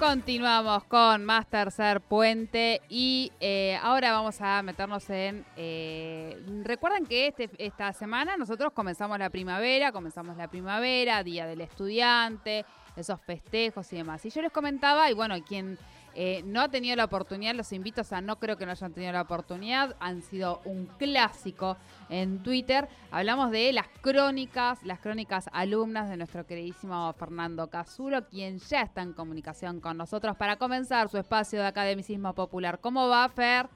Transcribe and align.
Continuamos 0.00 0.84
con 0.84 1.26
más 1.26 1.46
tercer 1.46 2.00
puente 2.00 2.80
y 2.88 3.30
eh, 3.38 3.78
ahora 3.82 4.12
vamos 4.12 4.40
a 4.40 4.62
meternos 4.62 5.10
en... 5.10 5.44
Eh, 5.58 6.42
recuerden 6.64 7.04
que 7.04 7.26
este, 7.26 7.50
esta 7.58 7.92
semana 7.92 8.38
nosotros 8.38 8.72
comenzamos 8.72 9.18
la 9.18 9.28
primavera, 9.28 9.92
comenzamos 9.92 10.38
la 10.38 10.48
primavera, 10.48 11.22
Día 11.22 11.46
del 11.46 11.60
Estudiante, 11.60 12.64
esos 12.96 13.20
festejos 13.20 13.92
y 13.92 13.96
demás. 13.96 14.24
Y 14.24 14.30
yo 14.30 14.40
les 14.40 14.50
comentaba, 14.50 15.10
y 15.10 15.12
bueno, 15.12 15.34
quien 15.46 15.76
eh, 16.14 16.42
no 16.44 16.60
ha 16.60 16.68
tenido 16.68 16.96
la 16.96 17.04
oportunidad, 17.04 17.54
los 17.54 17.72
invito, 17.72 18.02
a 18.10 18.20
no 18.20 18.38
creo 18.38 18.56
que 18.56 18.66
no 18.66 18.72
hayan 18.72 18.92
tenido 18.92 19.12
la 19.12 19.22
oportunidad, 19.22 19.96
han 20.00 20.22
sido 20.22 20.60
un 20.64 20.86
clásico 20.86 21.76
en 22.08 22.42
Twitter. 22.42 22.88
Hablamos 23.10 23.50
de 23.50 23.72
las 23.72 23.88
crónicas, 24.00 24.82
las 24.82 24.98
crónicas 25.00 25.48
alumnas 25.52 26.08
de 26.08 26.16
nuestro 26.16 26.46
queridísimo 26.46 27.12
Fernando 27.14 27.68
Casulo, 27.68 28.26
quien 28.28 28.58
ya 28.58 28.82
está 28.82 29.02
en 29.02 29.12
comunicación 29.12 29.80
con 29.80 29.96
nosotros 29.96 30.36
para 30.36 30.56
comenzar 30.56 31.08
su 31.08 31.18
espacio 31.18 31.60
de 31.60 31.66
academicismo 31.66 32.34
popular. 32.34 32.80
¿Cómo 32.80 33.08
va, 33.08 33.28
Fer? 33.28 33.68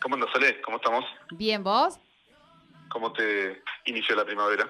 ¿Cómo 0.00 0.16
andas, 0.16 0.30
Ale? 0.34 0.60
¿Cómo 0.62 0.78
estamos? 0.78 1.04
Bien, 1.30 1.62
¿vos? 1.62 1.98
¿Cómo 2.90 3.12
te 3.12 3.62
inició 3.86 4.16
la 4.16 4.24
primavera? 4.24 4.68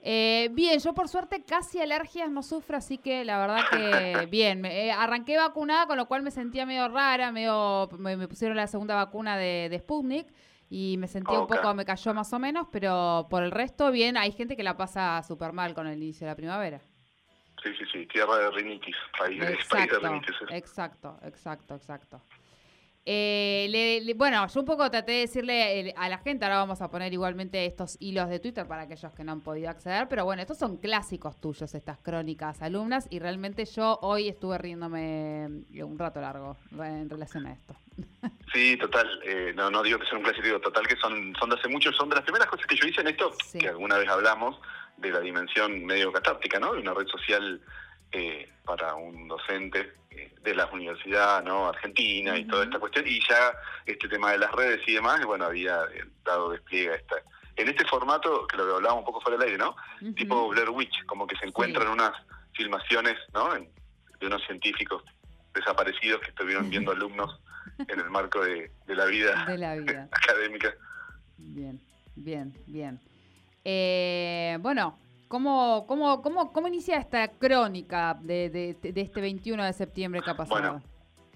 Eh, 0.00 0.48
bien, 0.52 0.78
yo 0.78 0.94
por 0.94 1.08
suerte 1.08 1.42
casi 1.42 1.80
alergias 1.80 2.30
no 2.30 2.42
sufro, 2.42 2.76
así 2.76 2.98
que 2.98 3.24
la 3.24 3.38
verdad 3.38 3.64
que 3.70 4.26
bien. 4.30 4.64
Eh, 4.64 4.92
arranqué 4.92 5.36
vacunada, 5.36 5.86
con 5.86 5.96
lo 5.96 6.06
cual 6.06 6.22
me 6.22 6.30
sentía 6.30 6.66
medio 6.66 6.88
rara, 6.88 7.32
medio 7.32 7.88
me, 7.98 8.28
pusieron 8.28 8.56
la 8.56 8.66
segunda 8.66 8.94
vacuna 8.94 9.36
de, 9.36 9.76
Sputnik 9.80 10.28
y 10.70 10.96
me 10.98 11.08
sentí 11.08 11.34
un 11.34 11.46
poco, 11.46 11.74
me 11.74 11.84
cayó 11.84 12.14
más 12.14 12.32
o 12.32 12.38
menos, 12.38 12.68
pero 12.70 13.26
por 13.28 13.42
el 13.42 13.50
resto 13.50 13.90
bien. 13.90 14.16
Hay 14.16 14.32
gente 14.32 14.56
que 14.56 14.62
la 14.62 14.76
pasa 14.76 15.22
súper 15.22 15.52
mal 15.52 15.74
con 15.74 15.86
el 15.86 16.00
inicio 16.00 16.26
de 16.26 16.32
la 16.32 16.36
primavera. 16.36 16.80
Sí, 17.62 17.70
sí, 17.76 17.84
sí, 17.92 18.06
tierra 18.06 18.36
de 18.38 18.50
rinitis, 18.52 18.94
país, 19.18 19.42
país 19.68 19.90
de 19.90 19.98
rinitis. 19.98 20.36
Exacto, 20.50 21.18
exacto, 21.24 21.74
exacto. 21.74 22.22
Eh, 23.10 24.12
bueno, 24.16 24.46
yo 24.48 24.60
un 24.60 24.66
poco 24.66 24.90
traté 24.90 25.12
de 25.12 25.18
decirle 25.20 25.80
eh, 25.80 25.94
a 25.96 26.10
la 26.10 26.18
gente, 26.18 26.44
ahora 26.44 26.58
vamos 26.58 26.82
a 26.82 26.90
poner 26.90 27.10
igualmente 27.10 27.64
estos 27.64 27.96
hilos 28.00 28.28
de 28.28 28.38
Twitter 28.38 28.66
para 28.68 28.82
aquellos 28.82 29.10
que 29.14 29.24
no 29.24 29.32
han 29.32 29.40
podido 29.40 29.70
acceder, 29.70 30.08
pero 30.10 30.26
bueno, 30.26 30.42
estos 30.42 30.58
son 30.58 30.76
clásicos 30.76 31.40
tuyos, 31.40 31.74
estas 31.74 31.96
crónicas 32.00 32.60
alumnas, 32.60 33.06
y 33.08 33.18
realmente 33.18 33.64
yo 33.64 33.98
hoy 34.02 34.28
estuve 34.28 34.58
riéndome 34.58 35.46
eh, 35.72 35.82
un 35.82 35.98
rato 35.98 36.20
largo 36.20 36.58
en 36.78 37.08
relación 37.08 37.46
a 37.46 37.52
esto. 37.52 37.74
Sí, 38.52 38.78
total, 38.78 39.06
no, 39.56 39.70
no 39.70 39.82
digo 39.82 39.98
que 39.98 40.06
sea 40.06 40.16
un 40.16 40.24
clásico, 40.24 40.58
total 40.60 40.86
que 40.86 40.96
son, 40.96 41.34
son 41.38 41.50
de 41.50 41.56
hace 41.56 41.68
mucho, 41.68 41.92
son 41.92 42.08
de 42.08 42.14
las 42.16 42.24
primeras 42.24 42.48
cosas 42.48 42.66
que 42.66 42.76
yo 42.76 42.88
hice 42.88 43.02
en 43.02 43.08
esto, 43.08 43.30
que 43.52 43.68
alguna 43.68 43.98
vez 43.98 44.08
hablamos, 44.08 44.58
de 44.96 45.10
la 45.10 45.20
dimensión 45.20 45.84
medio 45.84 46.10
catártica, 46.10 46.58
¿no? 46.58 46.72
De 46.72 46.80
una 46.80 46.94
red 46.94 47.06
social 47.08 47.60
para 48.64 48.94
un 48.94 49.28
docente 49.28 49.92
de 50.42 50.54
la 50.54 50.66
universidad 50.66 51.42
no 51.42 51.68
argentina 51.68 52.36
y 52.36 52.44
toda 52.46 52.64
esta 52.64 52.78
cuestión 52.78 53.06
y 53.06 53.20
ya 53.28 53.52
este 53.86 54.08
tema 54.08 54.32
de 54.32 54.38
las 54.38 54.52
redes 54.52 54.80
y 54.86 54.94
demás 54.94 55.24
bueno 55.24 55.46
había 55.46 55.84
eh, 55.94 56.04
dado 56.24 56.50
despliegue 56.50 56.92
a 56.92 56.96
esta. 56.96 57.16
En 57.56 57.68
este 57.68 57.84
formato 57.86 58.46
que 58.46 58.56
lo 58.56 58.76
hablábamos 58.76 59.00
un 59.00 59.06
poco 59.06 59.20
fuera 59.20 59.36
del 59.38 59.48
aire 59.48 59.58
no 59.58 59.76
tipo 60.14 60.48
Blair 60.48 60.70
Witch 60.70 61.04
como 61.06 61.26
que 61.26 61.36
se 61.36 61.46
encuentran 61.46 61.88
unas 61.88 62.12
filmaciones 62.52 63.16
no 63.34 63.50
de 63.52 64.26
unos 64.26 64.44
científicos 64.46 65.02
desaparecidos 65.54 66.20
que 66.20 66.30
estuvieron 66.30 66.70
viendo 66.70 66.92
alumnos 66.92 67.40
en 67.78 68.00
el 68.00 68.10
marco 68.10 68.42
de, 68.42 68.70
la 68.86 69.04
vida, 69.04 69.42
académica. 70.12 70.74
Bien 71.36 71.80
bien 72.16 72.54
bien. 72.66 73.00
Eh, 73.64 74.56
bueno 74.60 74.98
¿Cómo, 75.28 75.84
cómo, 75.86 76.22
cómo, 76.22 76.52
cómo 76.52 76.68
inicia 76.68 76.96
esta 76.96 77.28
crónica 77.28 78.18
de, 78.20 78.48
de, 78.50 79.00
este 79.00 79.20
21 79.20 79.62
de 79.62 79.72
septiembre 79.74 80.22
que 80.22 80.30
ha 80.30 80.36
pasado? 80.36 80.60
Bueno, 80.60 80.82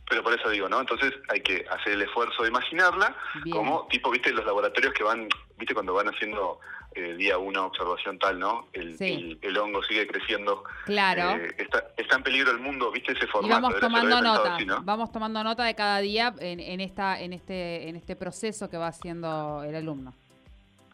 pero 0.09 0.23
por 0.23 0.33
eso 0.33 0.48
digo, 0.48 0.69
¿no? 0.69 0.80
Entonces 0.80 1.13
hay 1.29 1.41
que 1.41 1.64
hacer 1.70 1.92
el 1.92 2.02
esfuerzo 2.02 2.42
de 2.42 2.48
imaginarla 2.48 3.14
como 3.51 3.86
tipo, 3.89 4.11
viste, 4.11 4.33
los 4.33 4.45
laboratorios 4.45 4.92
que 4.95 5.05
van, 5.05 5.29
viste, 5.58 5.75
cuando 5.75 5.95
van 5.95 6.08
haciendo 6.08 6.58
eh, 6.95 7.14
día 7.17 7.39
una 7.39 7.64
observación 7.64 8.19
tal, 8.19 8.39
¿no? 8.39 8.69
El, 8.73 9.39
el, 9.41 9.58
hongo 9.58 9.83
sigue 9.83 10.07
creciendo. 10.07 10.64
Claro. 10.85 11.42
Eh, 11.42 11.55
está, 11.57 11.86
está, 11.97 12.17
en 12.17 12.23
peligro 12.23 12.51
el 12.51 12.58
mundo, 12.61 12.91
viste 12.91 13.13
ese 13.13 13.27
formato. 13.27 13.63
vamos 13.63 13.81
tomando 13.81 14.20
nota, 14.20 14.58
vamos 14.83 15.13
tomando 15.13 15.45
nota 15.45 15.64
de 15.64 15.75
cada 15.75 16.01
día 16.01 16.35
en, 16.41 16.61
en, 16.61 16.81
esta, 16.81 17.19
en, 17.20 17.33
este, 17.33 17.89
en 17.89 17.97
este 17.97 18.17
proceso 18.17 18.69
que 18.69 18.77
va 18.77 18.89
haciendo 18.89 19.63
el 19.64 19.75
alumno. 19.75 20.14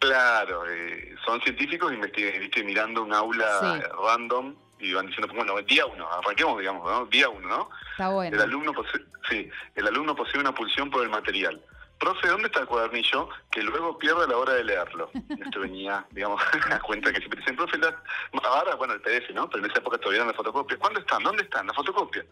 Claro, 0.00 0.64
eh, 0.69 1.14
son 1.25 1.41
científicos 1.42 1.91
viste, 1.91 2.62
mirando 2.64 3.03
un 3.03 3.12
aula 3.12 3.82
random 4.04 4.54
y 4.78 4.92
van 4.92 5.06
diciendo, 5.06 5.32
bueno, 5.34 5.60
día 5.62 5.86
uno, 5.86 6.09
arranquemos, 6.10 6.59
digamos, 6.59 6.88
¿no? 6.88 7.06
Día 7.06 7.28
uno, 7.28 7.48
¿no? 7.48 7.70
Está 7.92 8.10
bueno. 8.10 8.37
El 8.37 8.42
alumno, 8.42 8.72
posee, 8.72 9.00
sí, 9.28 9.50
el 9.75 9.87
alumno 9.87 10.14
posee 10.14 10.41
una 10.41 10.54
pulsión 10.54 10.91
por 10.91 11.03
el 11.03 11.10
material. 11.10 11.60
Profe, 11.98 12.28
¿dónde 12.28 12.47
está 12.47 12.60
el 12.60 12.66
cuadernillo? 12.66 13.28
Que 13.50 13.60
luego 13.60 13.98
pierde 13.98 14.22
a 14.22 14.28
la 14.28 14.37
hora 14.37 14.53
de 14.54 14.62
leerlo. 14.62 15.10
Esto 15.31 15.60
venía, 15.60 16.06
digamos, 16.12 16.41
a 16.70 16.78
cuenta 16.78 17.12
que 17.12 17.19
siempre 17.19 17.41
dicen, 17.41 17.56
profe, 17.56 17.76
ahora, 18.44 18.76
bueno, 18.76 18.94
el 18.94 19.00
PDF, 19.00 19.31
¿no? 19.34 19.50
Pero 19.50 19.64
en 19.64 19.70
esa 19.70 19.81
época 19.81 19.98
todavía 19.98 20.19
eran 20.19 20.28
las 20.28 20.37
fotocopias. 20.37 20.78
¿Cuándo 20.78 21.00
están? 21.00 21.22
¿Dónde 21.25 21.42
están? 21.42 21.66
¿La 21.66 21.75
fotocopia? 21.75 22.25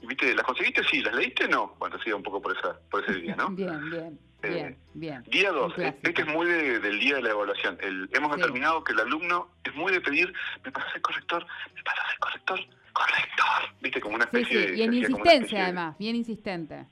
Y 0.00 0.06
viste, 0.06 0.34
¿las 0.34 0.46
conseguiste? 0.46 0.82
Sí, 0.84 1.02
¿las 1.02 1.14
leíste? 1.14 1.48
No. 1.48 1.74
Bueno, 1.78 1.98
sido 2.02 2.16
un 2.16 2.22
poco 2.22 2.40
por, 2.40 2.56
esa, 2.56 2.78
por 2.90 3.04
ese 3.04 3.20
día, 3.20 3.36
¿no? 3.36 3.48
bien, 3.50 3.90
bien. 3.90 4.18
Bien, 4.42 4.66
eh, 4.66 4.76
bien. 4.94 5.22
Día 5.24 5.50
2, 5.50 5.74
este 6.02 6.22
es 6.22 6.28
muy 6.28 6.46
del 6.46 7.00
día 7.00 7.16
de 7.16 7.22
la 7.22 7.30
evaluación. 7.30 7.78
El, 7.80 8.08
hemos 8.12 8.36
determinado 8.36 8.82
que 8.84 8.92
el 8.92 9.00
alumno 9.00 9.50
es 9.64 9.74
muy 9.74 9.92
de 9.92 10.00
pedir, 10.00 10.32
me 10.64 10.72
pasas 10.72 10.94
el 10.94 11.02
corrector, 11.02 11.46
me 11.74 11.82
pasas 11.82 12.04
el 12.12 12.18
corrector, 12.18 12.60
corrector. 12.92 13.74
¿Viste? 13.80 14.00
Como 14.00 14.14
una 14.14 14.24
especie 14.24 14.68
sí, 14.68 14.74
Y 14.76 14.82
en 14.82 14.94
insistencia, 14.94 15.64
además, 15.64 15.98
bien 15.98 16.16
insistente. 16.16 16.86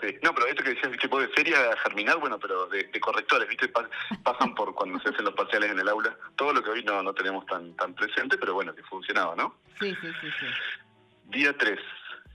Sí, 0.00 0.16
no, 0.22 0.34
pero 0.34 0.48
esto 0.48 0.64
que 0.64 0.74
decías, 0.74 0.98
tipo 0.98 1.20
de 1.20 1.28
feria 1.28 1.56
germinal, 1.84 2.18
bueno, 2.18 2.38
pero 2.38 2.66
de, 2.66 2.90
correctores, 3.00 3.48
¿viste? 3.48 3.68
Pasan 3.68 4.54
por 4.54 4.74
cuando 4.74 4.98
se 5.00 5.10
hacen 5.10 5.24
los 5.24 5.34
parciales 5.34 5.70
en 5.70 5.78
el 5.78 5.88
aula. 5.88 6.16
Todo 6.36 6.52
lo 6.52 6.62
que 6.62 6.70
hoy 6.70 6.82
no, 6.82 7.02
no 7.02 7.14
tenemos 7.14 7.46
tan, 7.46 7.74
tan 7.76 7.94
presente, 7.94 8.36
pero 8.36 8.54
bueno, 8.54 8.74
que 8.74 8.82
funcionaba, 8.82 9.36
¿no? 9.36 9.54
Sí, 9.78 9.94
sí, 10.00 10.08
sí. 10.20 10.28
sí. 10.40 10.46
Día 11.26 11.56
3. 11.56 11.78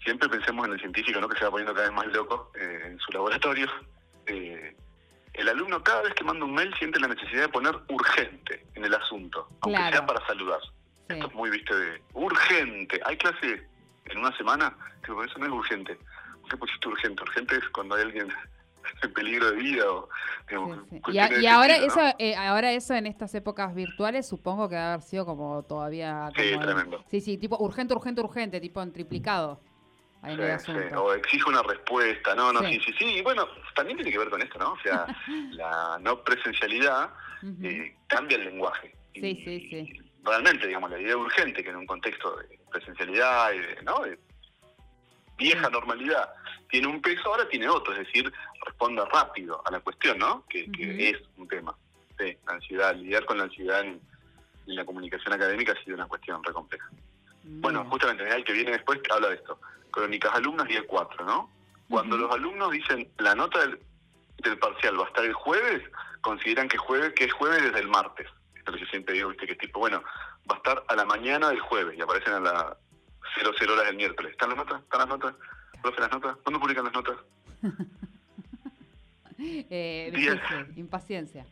Siempre 0.03 0.29
pensemos 0.29 0.66
en 0.66 0.73
el 0.73 0.79
científico, 0.79 1.19
¿no? 1.19 1.28
Que 1.28 1.38
se 1.38 1.44
va 1.44 1.51
poniendo 1.51 1.73
cada 1.73 1.88
vez 1.89 1.95
más 1.95 2.07
loco 2.07 2.51
eh, 2.55 2.83
en 2.85 2.99
su 2.99 3.11
laboratorio 3.11 3.69
eh, 4.29 4.75
el 5.34 5.50
alumno 5.50 5.81
cada 5.84 6.01
vez 6.03 6.13
que 6.13 6.23
manda 6.23 6.45
un 6.45 6.53
mail 6.53 6.73
siente 6.78 7.00
la 7.00 7.07
necesidad 7.07 7.44
de 7.44 7.50
poner 7.50 7.75
urgente 7.90 8.66
en 8.75 8.85
el 8.85 8.94
asunto, 8.94 9.47
aunque 9.62 9.79
sea 9.79 10.06
para 10.06 10.25
saludar. 10.25 10.59
Esto 11.07 11.28
es 11.28 11.34
muy, 11.34 11.50
viste, 11.50 11.75
de 11.75 12.01
urgente. 12.13 13.00
¿Hay 13.06 13.17
clase 13.17 13.67
en 14.06 14.17
una 14.17 14.35
semana? 14.38 14.75
que 15.01 15.12
eso 15.12 15.40
no 15.40 15.45
es 15.45 15.51
urgente. 15.51 15.97
¿Qué 16.50 16.57
pusiste 16.57 16.88
urgente? 16.88 17.23
Urgente 17.23 17.56
es 17.56 17.69
cuando 17.69 17.95
hay 17.95 18.03
alguien 18.03 18.28
en 19.03 19.13
peligro 19.13 19.51
de 19.51 19.57
vida 19.57 19.91
o 19.91 20.09
y, 21.11 21.46
ahora 21.46 21.78
eso 21.78 22.00
eh, 22.17 22.35
ahora 22.35 22.72
eso 22.72 22.96
en 22.96 23.06
estas 23.06 23.35
épocas 23.35 23.75
virtuales 23.75 24.28
supongo 24.28 24.67
que 24.67 24.75
debe 24.75 24.88
haber 24.88 25.01
sido 25.03 25.25
como 25.25 25.61
todavía 25.63 26.31
sí 26.35 26.57
tremendo 26.59 27.03
sí 27.07 27.22
sí 27.22 27.38
tipo 27.38 27.57
urgente 27.59 27.94
urgente 27.94 28.22
urgente 28.22 28.59
tipo 28.59 28.81
en 28.81 28.91
triplicado 28.91 29.61
o 30.97 31.13
exige 31.13 31.50
una 31.50 31.63
respuesta, 31.63 32.35
no, 32.35 32.52
no, 32.52 32.62
sí. 32.68 32.80
sí, 32.85 32.94
sí, 33.00 33.06
y 33.06 33.22
bueno, 33.22 33.47
también 33.74 33.97
tiene 33.97 34.12
que 34.12 34.18
ver 34.18 34.30
con 34.30 34.41
esto, 34.41 34.59
¿no? 34.59 34.74
O 34.74 34.80
sea, 34.81 35.06
la 35.52 35.97
no 36.02 36.24
presencialidad 36.24 37.12
eh, 37.63 37.96
cambia 38.07 38.38
el 38.38 38.46
lenguaje. 38.46 38.94
Sí, 39.13 39.41
sí, 39.44 39.68
sí. 39.69 40.02
Realmente, 40.24 40.68
digamos, 40.68 40.91
la 40.91 41.00
idea 41.00 41.16
urgente, 41.16 41.63
que 41.63 41.69
en 41.69 41.78
un 41.78 41.88
contexto 41.88 42.35
de 42.38 42.59
presencialidad, 42.69 43.52
¿no? 43.84 44.00
De 44.02 44.19
vieja 45.38 45.69
normalidad, 45.69 46.29
tiene 46.69 46.88
un 46.88 47.02
peso, 47.02 47.29
ahora 47.29 47.47
tiene 47.47 47.68
otro, 47.68 47.94
es 47.94 48.00
decir, 48.00 48.31
responde 48.66 49.03
rápido 49.06 49.62
a 49.66 49.72
la 49.72 49.79
cuestión, 49.79 50.19
¿no? 50.19 50.46
Que, 50.47 50.69
es 51.09 51.18
un 51.38 51.47
tema. 51.47 51.75
Sí, 52.18 52.38
la 52.46 52.53
ansiedad, 52.53 52.96
lidiar 52.96 53.25
con 53.25 53.38
la 53.38 53.46
ansiedad 53.46 53.81
en, 53.81 54.02
la 54.66 54.85
comunicación 54.85 55.34
académica 55.34 55.72
ha 55.72 55.84
sido 55.84 55.96
una 55.96 56.05
cuestión 56.05 56.43
re 56.43 56.53
compleja. 56.53 56.88
Bueno, 57.43 57.84
justamente 57.90 58.23
el 58.23 58.43
que 58.43 58.53
viene 58.53 58.72
después 58.72 58.99
habla 59.09 59.29
de 59.29 59.35
esto. 59.35 59.59
Crónicas 59.99 60.34
alumnas 60.34 60.66
día 60.69 60.81
4, 60.87 61.25
¿no? 61.25 61.49
Cuando 61.90 62.16
los 62.16 62.31
alumnos 62.31 62.72
dicen 62.72 63.11
la 63.17 63.35
nota 63.35 63.59
del, 63.59 64.57
parcial 64.57 64.97
va 64.97 65.03
a 65.03 65.07
estar 65.07 65.25
el 65.25 65.34
jueves, 65.34 65.84
consideran 66.22 66.69
que 66.69 66.78
jueves 66.78 67.13
que 67.13 67.25
es 67.25 67.34
jueves 67.34 67.63
desde 67.63 67.79
el 67.79 67.90
martes. 67.90 68.25
Esto 68.55 68.72
que 68.72 68.79
yo 68.79 68.85
siempre 68.85 69.16
digo, 69.16 69.28
viste, 69.28 69.46
que 69.46 69.55
tipo, 69.55 69.79
bueno, 69.79 70.01
va 70.49 70.55
a 70.55 70.57
estar 70.57 70.85
a 70.87 70.96
la 70.96 71.03
mañana 71.03 71.49
del 71.49 71.59
jueves 71.59 71.97
y 71.97 72.01
aparecen 72.01 72.34
a 72.35 72.40
las 72.40 72.78
00 73.35 73.73
horas 73.73 73.87
del 73.87 73.97
miércoles. 73.97 74.31
¿Están 74.31 74.49
las 74.49 74.59
notas? 74.59 74.81
¿Están 74.84 74.99
las 74.99 75.09
notas? 75.09 75.35
¿Profe, 75.81 75.99
las 75.99 76.11
notas? 76.11 76.37
¿Cuándo 76.43 76.61
publican 76.61 76.85
las 76.85 76.93
notas? 76.93 77.17
eh, 79.37 80.13
impaciencia 80.78 81.45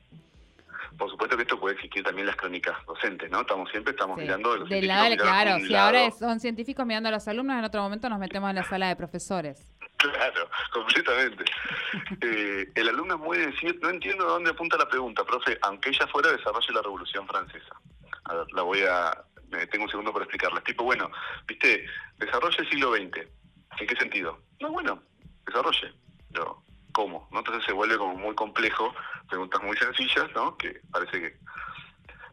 por 0.98 1.10
supuesto 1.10 1.36
que 1.36 1.44
esto 1.44 1.60
puede 1.60 1.75
existir 1.75 2.04
también 2.04 2.24
en 2.24 2.28
las 2.28 2.36
crónicas 2.36 2.78
docentes, 2.86 3.30
¿no? 3.30 3.42
Estamos 3.42 3.69
siempre 3.72 3.92
estamos 3.92 4.18
mirando 4.18 4.54
de 4.54 4.60
los 4.60 4.69
claro, 5.18 5.60
si 5.60 5.75
ahora 5.75 6.12
son 6.12 6.39
científicos 6.39 6.86
mirando 6.86 7.10
a 7.10 7.12
los 7.12 7.28
alumnos, 7.28 7.57
en 7.57 7.66
otro 7.66 7.81
momento 7.81 8.10
nos 8.10 8.19
metemos 8.19 8.50
en 8.50 8.56
la 8.57 8.63
sala 8.63 8.88
de 8.89 8.95
profesores. 8.95 9.74
Claro, 9.98 10.48
completamente. 10.72 11.44
Eh, 12.22 12.72
el 12.75 12.89
alumno 12.89 13.16
es 13.16 13.19
muy 13.19 13.38
decir, 13.38 13.80
no 13.81 13.89
entiendo 13.89 14.25
dónde 14.25 14.51
apunta 14.51 14.78
la 14.78 14.88
pregunta, 14.88 15.24
profe, 15.24 15.57
aunque 15.63 15.89
ella 15.89 16.06
fuera 16.07 16.31
desarrollo 16.31 16.68
de 16.68 16.74
la 16.74 16.81
Revolución 16.81 17.28
Francesa. 17.28 17.75
A 18.25 18.36
ver, 18.36 18.45
la 18.54 18.62
voy 18.62 18.81
a, 18.81 19.12
tengo 19.72 19.86
un 19.86 19.89
segundo 19.89 20.12
para 20.13 20.25
explicarla. 20.25 20.62
Tipo, 20.62 20.84
bueno, 20.84 21.10
viste, 21.48 21.86
desarrollo 22.18 22.57
del 22.57 22.69
siglo 22.69 22.94
XX. 22.94 23.28
¿En 23.80 23.88
qué 23.88 23.95
sentido? 23.95 24.39
No, 24.60 24.72
bueno, 24.72 25.01
desarrolle. 25.45 25.94
Pero, 26.31 26.63
¿cómo? 26.97 27.27
¿no? 27.31 27.39
Entonces 27.39 27.63
se 27.63 27.73
vuelve 27.73 27.95
como 27.95 28.15
muy 28.15 28.33
complejo, 28.33 28.91
preguntas 29.29 29.61
muy 29.61 29.77
sencillas, 29.77 30.25
¿no? 30.33 30.57
Que 30.57 30.81
parece 30.91 31.21
que... 31.21 31.38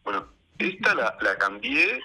Bueno, 0.04 0.26
esta 0.58 0.94
la, 0.94 1.14
la 1.20 1.36
cambié, 1.36 2.00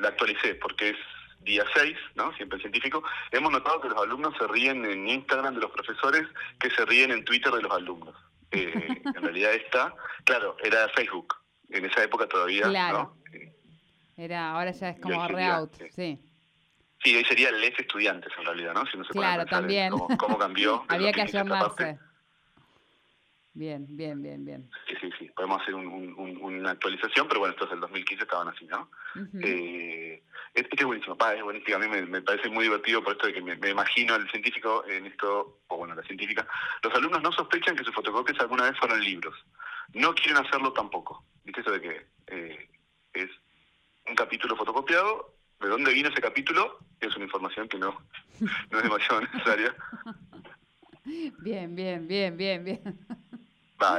la 0.00 0.08
actualicé, 0.08 0.56
porque 0.56 0.90
es 0.90 0.96
día 1.44 1.64
6, 1.72 1.96
¿no? 2.16 2.32
Siempre 2.34 2.58
científico. 2.58 3.04
Hemos 3.30 3.52
notado 3.52 3.80
que 3.80 3.88
los 3.88 4.02
alumnos 4.02 4.34
se 4.36 4.48
ríen 4.48 4.84
en 4.84 5.08
Instagram 5.08 5.54
de 5.54 5.60
los 5.60 5.70
profesores, 5.70 6.26
que 6.58 6.70
se 6.70 6.84
ríen 6.86 7.12
en 7.12 7.24
Twitter 7.24 7.52
de 7.52 7.62
los 7.62 7.72
alumnos. 7.72 8.16
Eh, 8.50 8.72
en 9.04 9.22
realidad 9.22 9.52
esta, 9.52 9.94
claro, 10.24 10.56
era 10.60 10.88
Facebook. 10.88 11.36
En 11.70 11.84
esa 11.84 12.02
época 12.02 12.26
todavía, 12.26 12.64
claro. 12.64 13.16
Era, 14.16 14.50
ahora 14.50 14.72
ya 14.72 14.88
es 14.90 15.00
como 15.00 15.28
reout, 15.28 15.72
sí. 15.90 16.18
Sí, 17.02 17.16
ahí 17.16 17.24
sería 17.24 17.50
les 17.50 17.76
estudiantes 17.78 18.32
en 18.38 18.44
realidad, 18.44 18.74
¿no? 18.74 18.86
Si 18.86 18.96
no 18.96 19.04
se 19.04 19.10
claro, 19.10 19.44
también. 19.46 19.90
Cómo, 19.90 20.38
cambió. 20.38 20.84
Había 20.88 21.12
que 21.12 21.22
ayornarse. 21.22 21.98
Bien, 23.54 23.84
bien, 23.88 24.22
bien, 24.22 24.44
bien. 24.44 24.70
Sí, 24.88 24.94
sí, 25.00 25.10
sí. 25.18 25.30
Podemos 25.36 25.60
hacer 25.60 25.74
una 25.74 26.70
actualización, 26.70 27.28
pero 27.28 27.40
bueno, 27.40 27.52
estos 27.52 27.68
del 27.68 27.80
2015 27.80 28.24
estaban 28.24 28.48
así, 28.48 28.64
¿no? 28.66 28.88
eh, 29.42 30.22
este 30.54 30.76
es 30.78 30.84
buenísimo, 30.86 31.16
es 31.34 31.42
buenísimo. 31.42 31.76
A 31.76 31.80
mí 31.80 32.06
me, 32.06 32.22
parece 32.22 32.48
muy 32.48 32.64
divertido 32.64 33.02
por 33.02 33.12
esto 33.12 33.26
de 33.26 33.34
que 33.34 33.42
me, 33.42 33.68
imagino 33.68 34.14
al 34.14 34.30
científico 34.30 34.84
en 34.86 35.06
esto, 35.06 35.60
o 35.66 35.76
bueno, 35.76 35.94
la 35.94 36.02
científica. 36.02 36.46
Los 36.82 36.94
alumnos 36.94 37.20
no 37.22 37.32
sospechan 37.32 37.76
que 37.76 37.84
sus 37.84 37.94
fotocopias 37.94 38.40
alguna 38.40 38.64
vez 38.64 38.78
fueron 38.78 39.00
libros. 39.00 39.34
No 39.92 40.14
quieren 40.14 40.38
hacerlo 40.38 40.72
tampoco. 40.72 41.24
¿Viste 41.44 41.60
eso 41.60 41.72
de 41.72 41.80
que 41.80 42.06
eh, 42.28 42.68
es 43.12 43.28
un 44.06 44.14
capítulo 44.14 44.56
fotocopiado? 44.56 45.34
¿De 45.62 45.68
dónde 45.68 45.92
vino 45.92 46.08
ese 46.08 46.20
capítulo? 46.20 46.78
Es 47.00 47.14
una 47.16 47.24
información 47.24 47.68
que 47.68 47.78
no, 47.78 48.00
no 48.70 48.78
es 48.78 48.82
demasiado 48.82 49.20
necesaria. 49.32 49.74
Bien, 51.04 51.74
bien, 51.74 52.06
bien, 52.06 52.36
bien, 52.36 52.64
bien. 52.64 52.98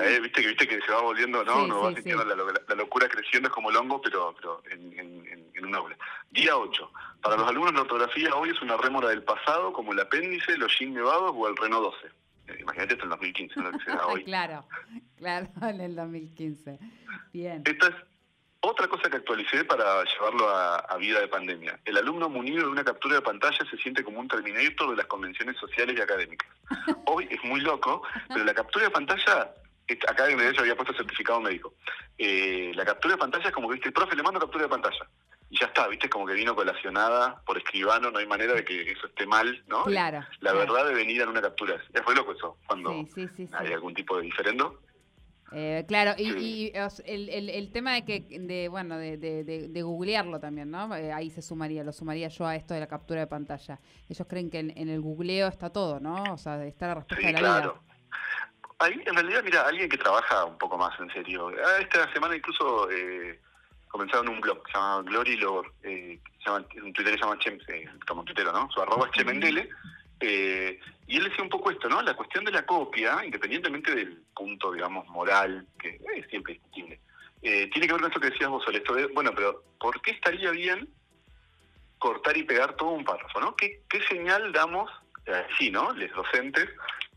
Eh, 0.01 0.19
viste 0.21 0.41
que 0.41 0.47
viste 0.47 0.67
que 0.67 0.81
se 0.81 0.91
va 0.91 1.01
volviendo, 1.01 1.43
¿no? 1.43 1.63
Uno 1.63 1.81
va 1.81 1.93
sintiendo 1.93 2.23
la, 2.23 2.75
locura 2.75 3.09
creciendo 3.09 3.49
es 3.49 3.53
como 3.53 3.69
el 3.69 3.75
hongo, 3.75 4.01
pero, 4.01 4.33
pero 4.37 4.63
en, 4.71 4.97
en, 4.97 5.65
un 5.65 5.75
aula. 5.75 5.97
Día 6.31 6.57
8. 6.57 6.91
Para 7.21 7.37
los 7.37 7.47
alumnos 7.47 7.73
la 7.73 7.81
ortografía 7.81 8.35
hoy 8.35 8.49
es 8.49 8.61
una 8.61 8.75
rémora 8.77 9.09
del 9.09 9.23
pasado, 9.23 9.71
como 9.71 9.93
el 9.93 9.99
apéndice, 9.99 10.57
los 10.57 10.77
Jean 10.77 10.93
nevados 10.93 11.31
o 11.33 11.47
el 11.47 11.55
Renault 11.55 11.93
12. 11.93 12.07
Eh, 12.47 12.57
imagínate 12.61 12.93
esto 12.93 13.05
en 13.05 13.11
el 13.11 13.17
2015, 13.17 13.59
¿no? 13.61 13.71
Que 13.71 13.91
hoy. 14.07 14.23
claro, 14.23 14.65
claro, 15.17 15.47
en 15.61 15.81
el 15.81 15.95
2015. 15.95 16.79
Bien. 17.31 17.63
Esta 17.65 17.87
es 17.87 17.95
otra 18.65 18.87
cosa 18.87 19.09
que 19.09 19.17
actualicé 19.17 19.65
para 19.65 20.03
llevarlo 20.05 20.49
a, 20.49 20.97
vida 20.97 21.19
de 21.19 21.27
pandemia. 21.27 21.77
El 21.83 21.97
alumno 21.97 22.29
munido 22.29 22.61
de 22.61 22.71
una 22.71 22.83
captura 22.83 23.15
de 23.15 23.21
pantalla 23.21 23.57
se 23.69 23.77
siente 23.77 24.03
como 24.03 24.19
un 24.19 24.27
terminator 24.27 24.89
de 24.91 24.95
las 24.95 25.05
convenciones 25.07 25.57
sociales 25.57 25.97
y 25.97 26.01
académicas. 26.01 26.47
Hoy 27.05 27.27
es 27.29 27.43
muy 27.43 27.59
loco, 27.59 28.03
pero 28.29 28.45
la 28.45 28.53
captura 28.53 28.85
de 28.85 28.91
pantalla 28.91 29.53
acá 30.07 30.29
en 30.29 30.39
yo 30.53 30.61
había 30.61 30.75
puesto 30.75 30.93
certificado 30.93 31.41
médico. 31.41 31.73
Eh, 32.17 32.71
la 32.75 32.85
captura 32.85 33.15
de 33.15 33.19
pantalla 33.19 33.45
es 33.45 33.51
como 33.51 33.67
que, 33.67 33.73
viste, 33.73 33.89
el 33.89 33.93
profe 33.93 34.15
le 34.15 34.23
mando 34.23 34.39
captura 34.39 34.63
de 34.63 34.69
pantalla. 34.69 35.07
Y 35.49 35.59
ya 35.59 35.67
está, 35.67 35.87
viste, 35.87 36.09
como 36.09 36.25
que 36.25 36.33
vino 36.33 36.55
colacionada 36.55 37.41
por 37.45 37.57
escribano, 37.57 38.11
no 38.11 38.19
hay 38.19 38.25
manera 38.25 38.53
de 38.53 38.63
que 38.63 38.91
eso 38.91 39.07
esté 39.07 39.25
mal, 39.25 39.61
¿no? 39.67 39.83
Claro. 39.83 40.25
La 40.39 40.53
verdad 40.53 40.87
de 40.87 40.93
venir 40.93 41.21
en 41.21 41.29
una 41.29 41.41
captura. 41.41 41.75
Es 41.93 42.05
muy 42.05 42.15
loco 42.15 42.31
eso, 42.31 42.57
cuando 42.65 43.05
hay 43.59 43.73
algún 43.73 43.93
tipo 43.93 44.17
de 44.17 44.23
diferendo. 44.23 44.79
Eh, 45.53 45.85
claro, 45.87 46.13
y, 46.17 46.71
el, 47.05 47.49
el, 47.49 47.71
tema 47.71 47.93
de 47.93 48.05
que, 48.05 48.21
de, 48.39 48.67
bueno, 48.69 48.97
de, 48.97 49.17
de, 49.17 49.81
googlearlo 49.81 50.39
también, 50.39 50.71
¿no? 50.71 50.95
Eh, 50.95 51.11
ahí 51.13 51.29
se 51.29 51.41
sumaría, 51.41 51.83
lo 51.83 51.93
sumaría 51.93 52.27
yo 52.27 52.45
a 52.45 52.55
esto 52.55 52.73
de 52.73 52.79
la 52.79 52.87
captura 52.87 53.21
de 53.21 53.27
pantalla. 53.27 53.79
Ellos 54.09 54.27
creen 54.27 54.49
que 54.49 54.59
en, 54.59 54.89
el 54.89 55.01
googleo 55.01 55.47
está 55.47 55.69
todo, 55.69 55.99
¿no? 55.99 56.33
O 56.33 56.37
sea, 56.37 56.63
está 56.65 56.87
la 56.87 56.95
respuesta 56.95 57.27
de 57.27 57.33
la 57.33 57.39
claro 57.39 57.83
en 58.87 59.15
realidad, 59.15 59.43
mira, 59.43 59.61
alguien 59.67 59.89
que 59.89 59.97
trabaja 59.97 60.45
un 60.45 60.57
poco 60.57 60.77
más 60.77 60.97
en 60.99 61.11
serio. 61.11 61.51
Ah, 61.65 61.77
esta 61.79 62.11
semana 62.13 62.35
incluso 62.35 62.89
eh, 62.91 63.39
comenzaron 63.87 64.29
un 64.29 64.41
blog, 64.41 64.61
se 64.67 64.73
llama 64.73 65.03
Glory 65.03 65.37
Lord, 65.37 65.71
eh, 65.83 66.19
se 66.39 66.49
llama, 66.49 66.65
un 66.83 66.93
Twitter 66.93 67.13
se 67.13 67.19
llama 67.19 67.39
Chem, 67.39 67.59
eh, 67.67 67.85
como 68.07 68.23
Twitter, 68.23 68.45
¿no? 68.45 68.69
Su 68.71 68.81
arroba 68.81 69.05
es 69.05 69.11
Chemendele. 69.11 69.69
Eh, 70.25 70.79
y 71.07 71.17
él 71.17 71.25
decía 71.25 71.43
un 71.43 71.49
poco 71.49 71.69
esto, 71.69 71.89
¿no? 71.89 72.01
La 72.01 72.15
cuestión 72.15 72.45
de 72.45 72.51
la 72.51 72.65
copia, 72.65 73.25
independientemente 73.25 73.93
del 73.93 74.23
punto, 74.33 74.71
digamos, 74.71 75.05
moral, 75.09 75.67
que 75.77 75.99
es 76.15 76.27
siempre 76.29 76.53
discutible, 76.53 77.01
eh, 77.41 77.69
tiene 77.71 77.87
que 77.87 77.93
ver 77.93 78.01
con 78.01 78.09
esto 78.09 78.21
que 78.21 78.29
decías 78.29 78.49
vos, 78.49 78.63
sobre 78.63 78.77
esto 78.77 78.95
de, 78.95 79.07
bueno, 79.07 79.31
pero 79.35 79.63
¿por 79.77 80.01
qué 80.01 80.11
estaría 80.11 80.51
bien 80.51 80.87
cortar 81.97 82.37
y 82.37 82.43
pegar 82.43 82.77
todo 82.77 82.91
un 82.91 83.03
párrafo, 83.03 83.41
¿no? 83.41 83.53
¿Qué, 83.57 83.81
qué 83.89 84.01
señal 84.03 84.53
damos, 84.53 84.89
sí, 85.57 85.69
¿no? 85.71 85.91
Los 85.91 86.11
docentes, 86.11 86.69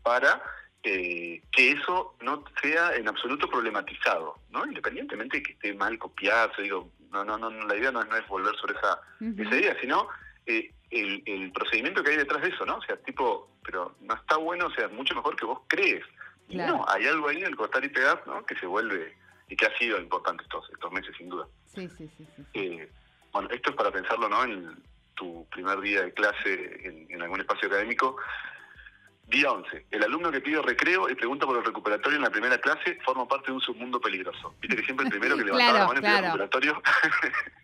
para 0.03 0.41
eh, 0.83 1.41
que 1.51 1.71
eso 1.71 2.15
no 2.21 2.43
sea 2.61 2.95
en 2.95 3.07
absoluto 3.07 3.49
problematizado, 3.49 4.39
¿no? 4.51 4.65
Independientemente 4.65 5.37
de 5.37 5.43
que 5.43 5.51
esté 5.53 5.73
mal 5.73 5.97
copiado, 5.97 6.51
digo, 6.61 6.91
no, 7.11 7.25
no, 7.25 7.37
no, 7.37 7.49
la 7.49 7.75
idea 7.75 7.91
no 7.91 8.01
es, 8.01 8.27
volver 8.27 8.55
sobre 8.55 8.77
esa, 8.77 9.01
esa 9.19 9.55
idea, 9.57 9.77
sino 9.81 10.07
eh, 10.45 10.71
el, 10.91 11.51
procedimiento 11.51 12.03
que 12.03 12.11
hay 12.11 12.17
detrás 12.17 12.41
de 12.41 12.49
eso, 12.49 12.65
¿no? 12.65 12.77
O 12.77 12.81
sea, 12.81 12.97
tipo, 12.97 13.49
pero 13.63 13.95
no 14.01 14.15
está 14.15 14.37
bueno, 14.37 14.67
o 14.67 14.71
sea, 14.71 14.87
mucho 14.89 15.15
mejor 15.15 15.35
que 15.35 15.45
vos 15.45 15.61
crees. 15.67 16.05
No, 16.49 16.85
hay 16.87 17.05
algo 17.05 17.27
ahí 17.27 17.37
en 17.37 17.47
el 17.47 17.55
cortar 17.55 17.83
y 17.83 17.89
pegar, 17.89 18.23
¿no? 18.25 18.45
Que 18.45 18.55
se 18.55 18.65
vuelve, 18.65 19.17
y 19.49 19.55
que 19.55 19.65
ha 19.65 19.77
sido 19.77 19.99
importante 19.99 20.43
estos, 20.43 20.69
estos 20.71 20.91
meses, 20.91 21.13
sin 21.17 21.29
duda. 21.29 21.45
Sí, 21.65 21.89
sí, 21.97 22.09
sí. 22.17 22.25
Eh, 22.53 22.89
bueno, 23.33 23.49
esto 23.51 23.71
es 23.71 23.75
para 23.75 23.91
pensarlo, 23.91 24.29
¿no? 24.29 24.43
En 24.43 24.81
tu 25.15 25.45
primer 25.49 25.81
día 25.81 26.03
de 26.03 26.13
clase 26.13 26.87
en, 26.87 27.07
en 27.09 27.21
algún 27.21 27.41
espacio 27.41 27.67
académico, 27.67 28.15
Día 29.27 29.51
11. 29.51 29.87
El 29.91 30.03
alumno 30.03 30.31
que 30.31 30.39
pide 30.39 30.61
recreo 30.61 31.09
y 31.09 31.15
pregunta 31.15 31.45
por 31.45 31.57
el 31.57 31.65
recuperatorio 31.65 32.15
en 32.15 32.23
la 32.23 32.29
primera 32.29 32.57
clase 32.59 32.97
forma 33.03 33.27
parte 33.27 33.47
de 33.47 33.53
un 33.53 33.61
submundo 33.61 33.99
peligroso. 33.99 34.55
Viste 34.61 34.77
que 34.77 34.83
siempre 34.83 35.05
el 35.05 35.11
primero 35.11 35.35
que 35.35 35.43
levantaba 35.45 35.79
la 35.79 35.87
mano 35.87 35.99
claro. 35.99 36.17
el 36.17 36.23
recuperatorio. 36.23 36.81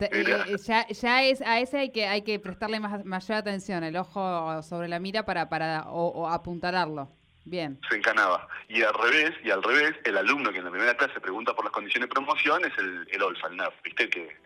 Eh, 0.00 0.56
ya, 0.66 0.86
ya, 0.86 1.22
es, 1.22 1.40
a 1.40 1.60
ese 1.60 1.78
hay 1.78 1.90
que, 1.90 2.06
hay 2.06 2.22
que 2.22 2.38
prestarle 2.38 2.78
más, 2.78 3.04
mayor 3.06 3.38
atención, 3.38 3.82
el 3.84 3.96
ojo 3.96 4.62
sobre 4.62 4.88
la 4.88 4.98
mira 4.98 5.24
para, 5.24 5.48
para 5.48 5.84
o, 5.88 6.28
apuntarlo. 6.28 7.08
Bien. 7.46 7.80
Se 7.88 7.96
encanaba. 7.96 8.46
Y 8.68 8.82
al 8.82 8.92
revés, 8.92 9.32
y 9.42 9.50
al 9.50 9.62
revés, 9.62 9.94
el 10.04 10.18
alumno 10.18 10.52
que 10.52 10.58
en 10.58 10.64
la 10.64 10.70
primera 10.70 10.94
clase 10.96 11.18
pregunta 11.20 11.54
por 11.54 11.64
las 11.64 11.72
condiciones 11.72 12.08
de 12.08 12.14
promoción 12.14 12.64
es 12.64 12.72
el, 12.76 13.06
el 13.10 13.22
OLFA, 13.22 13.48
el 13.48 13.56
NERF, 13.56 13.82
¿viste? 13.82 14.10
Que 14.10 14.36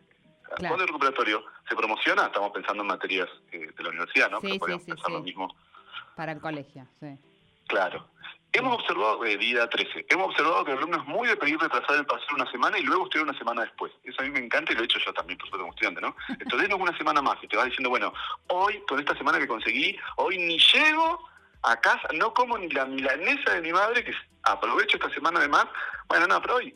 cuando 0.58 0.82
el 0.82 0.88
recuperatorio 0.88 1.44
se 1.68 1.74
promociona, 1.74 2.26
estamos 2.26 2.52
pensando 2.52 2.82
en 2.82 2.88
materias 2.88 3.28
eh, 3.50 3.70
de 3.76 3.82
la 3.82 3.88
universidad, 3.88 4.30
¿no? 4.30 4.40
Sí, 4.40 4.52
sí, 4.52 4.58
sí, 4.78 4.86
pensar 4.86 5.10
lo 5.10 5.22
mismo 5.22 5.54
para 6.18 6.32
el 6.32 6.40
colegio, 6.40 6.84
sí. 6.98 7.16
Claro. 7.68 8.04
Hemos 8.52 8.74
observado, 8.74 9.24
eh, 9.24 9.36
día 9.36 9.68
13, 9.68 10.06
hemos 10.08 10.30
observado 10.30 10.64
que 10.64 10.72
el 10.72 10.78
alumno 10.78 10.96
es 10.96 11.06
muy 11.06 11.28
de 11.28 11.36
pedir 11.36 11.56
retrasar 11.60 11.94
el 11.94 12.06
paseo 12.06 12.34
una 12.34 12.50
semana 12.50 12.76
y 12.76 12.82
luego 12.82 13.04
estudiar 13.04 13.28
una 13.28 13.38
semana 13.38 13.62
después. 13.62 13.92
Eso 14.02 14.20
a 14.20 14.24
mí 14.24 14.30
me 14.32 14.40
encanta 14.40 14.72
y 14.72 14.74
lo 14.74 14.82
he 14.82 14.86
hecho 14.86 14.98
yo 14.98 15.12
también, 15.12 15.38
por 15.38 15.46
supuesto, 15.46 15.62
como 15.62 15.74
estudiante, 15.74 16.00
¿no? 16.00 16.16
Entonces, 16.40 16.74
una 16.74 16.98
semana 16.98 17.22
más 17.22 17.36
y 17.40 17.46
te 17.46 17.56
vas 17.56 17.66
diciendo, 17.66 17.90
bueno, 17.90 18.12
hoy, 18.48 18.82
con 18.88 18.98
esta 18.98 19.16
semana 19.16 19.38
que 19.38 19.46
conseguí, 19.46 19.96
hoy 20.16 20.38
ni 20.38 20.58
llego 20.58 21.28
a 21.62 21.76
casa, 21.76 22.08
no 22.14 22.34
como 22.34 22.58
ni 22.58 22.68
la 22.70 22.84
milanesa 22.84 23.54
de 23.54 23.60
mi 23.60 23.72
madre, 23.72 24.02
que 24.02 24.12
aprovecho 24.42 24.96
esta 24.96 25.10
semana 25.10 25.38
de 25.38 25.46
más. 25.46 25.66
Bueno, 26.08 26.26
no, 26.26 26.42
pero 26.42 26.56
hoy 26.56 26.74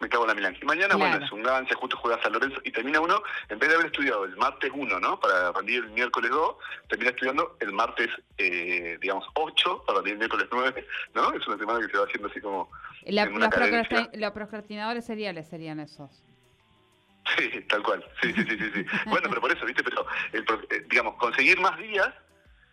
me 0.00 0.08
cago 0.08 0.24
en 0.24 0.28
la 0.28 0.34
Milán. 0.34 0.56
Y 0.60 0.64
mañana, 0.64 0.96
bueno, 0.96 1.24
es 1.24 1.30
un 1.30 1.46
avance, 1.46 1.74
justo 1.74 1.96
juega 1.98 2.20
San 2.22 2.32
Lorenzo 2.32 2.60
y 2.64 2.72
termina 2.72 3.00
uno, 3.00 3.22
en 3.48 3.58
vez 3.58 3.68
de 3.68 3.74
haber 3.74 3.86
estudiado 3.86 4.24
el 4.24 4.36
martes 4.36 4.70
1, 4.74 4.98
¿no? 4.98 5.20
Para 5.20 5.52
rendir 5.52 5.84
el 5.84 5.90
miércoles 5.90 6.30
2, 6.30 6.56
termina 6.88 7.10
estudiando 7.10 7.56
el 7.60 7.72
martes, 7.72 8.08
eh, 8.38 8.98
digamos, 9.00 9.26
8 9.34 9.84
para 9.86 9.98
rendir 9.98 10.14
el 10.14 10.18
miércoles 10.18 10.48
9, 10.50 10.86
¿no? 11.14 11.32
Es 11.34 11.46
una 11.46 11.58
semana 11.58 11.86
que 11.86 11.92
se 11.92 11.98
va 11.98 12.04
haciendo 12.04 12.28
así 12.28 12.40
como. 12.40 12.70
los, 13.06 14.32
procrastinadores 14.32 15.04
seriales 15.04 15.48
serían 15.48 15.80
esos. 15.80 16.10
Sí, 17.36 17.60
tal 17.68 17.82
cual. 17.82 18.04
Sí, 18.20 18.32
sí, 18.32 18.44
sí, 18.48 18.58
sí. 18.58 18.70
sí. 18.74 18.86
bueno, 19.06 19.28
pero 19.28 19.40
por 19.40 19.52
eso, 19.52 19.64
¿viste? 19.64 19.84
Pero, 19.84 20.04
el, 20.32 20.42
eh, 20.42 20.84
digamos, 20.90 21.14
conseguir 21.14 21.60
más 21.60 21.78
días 21.78 22.12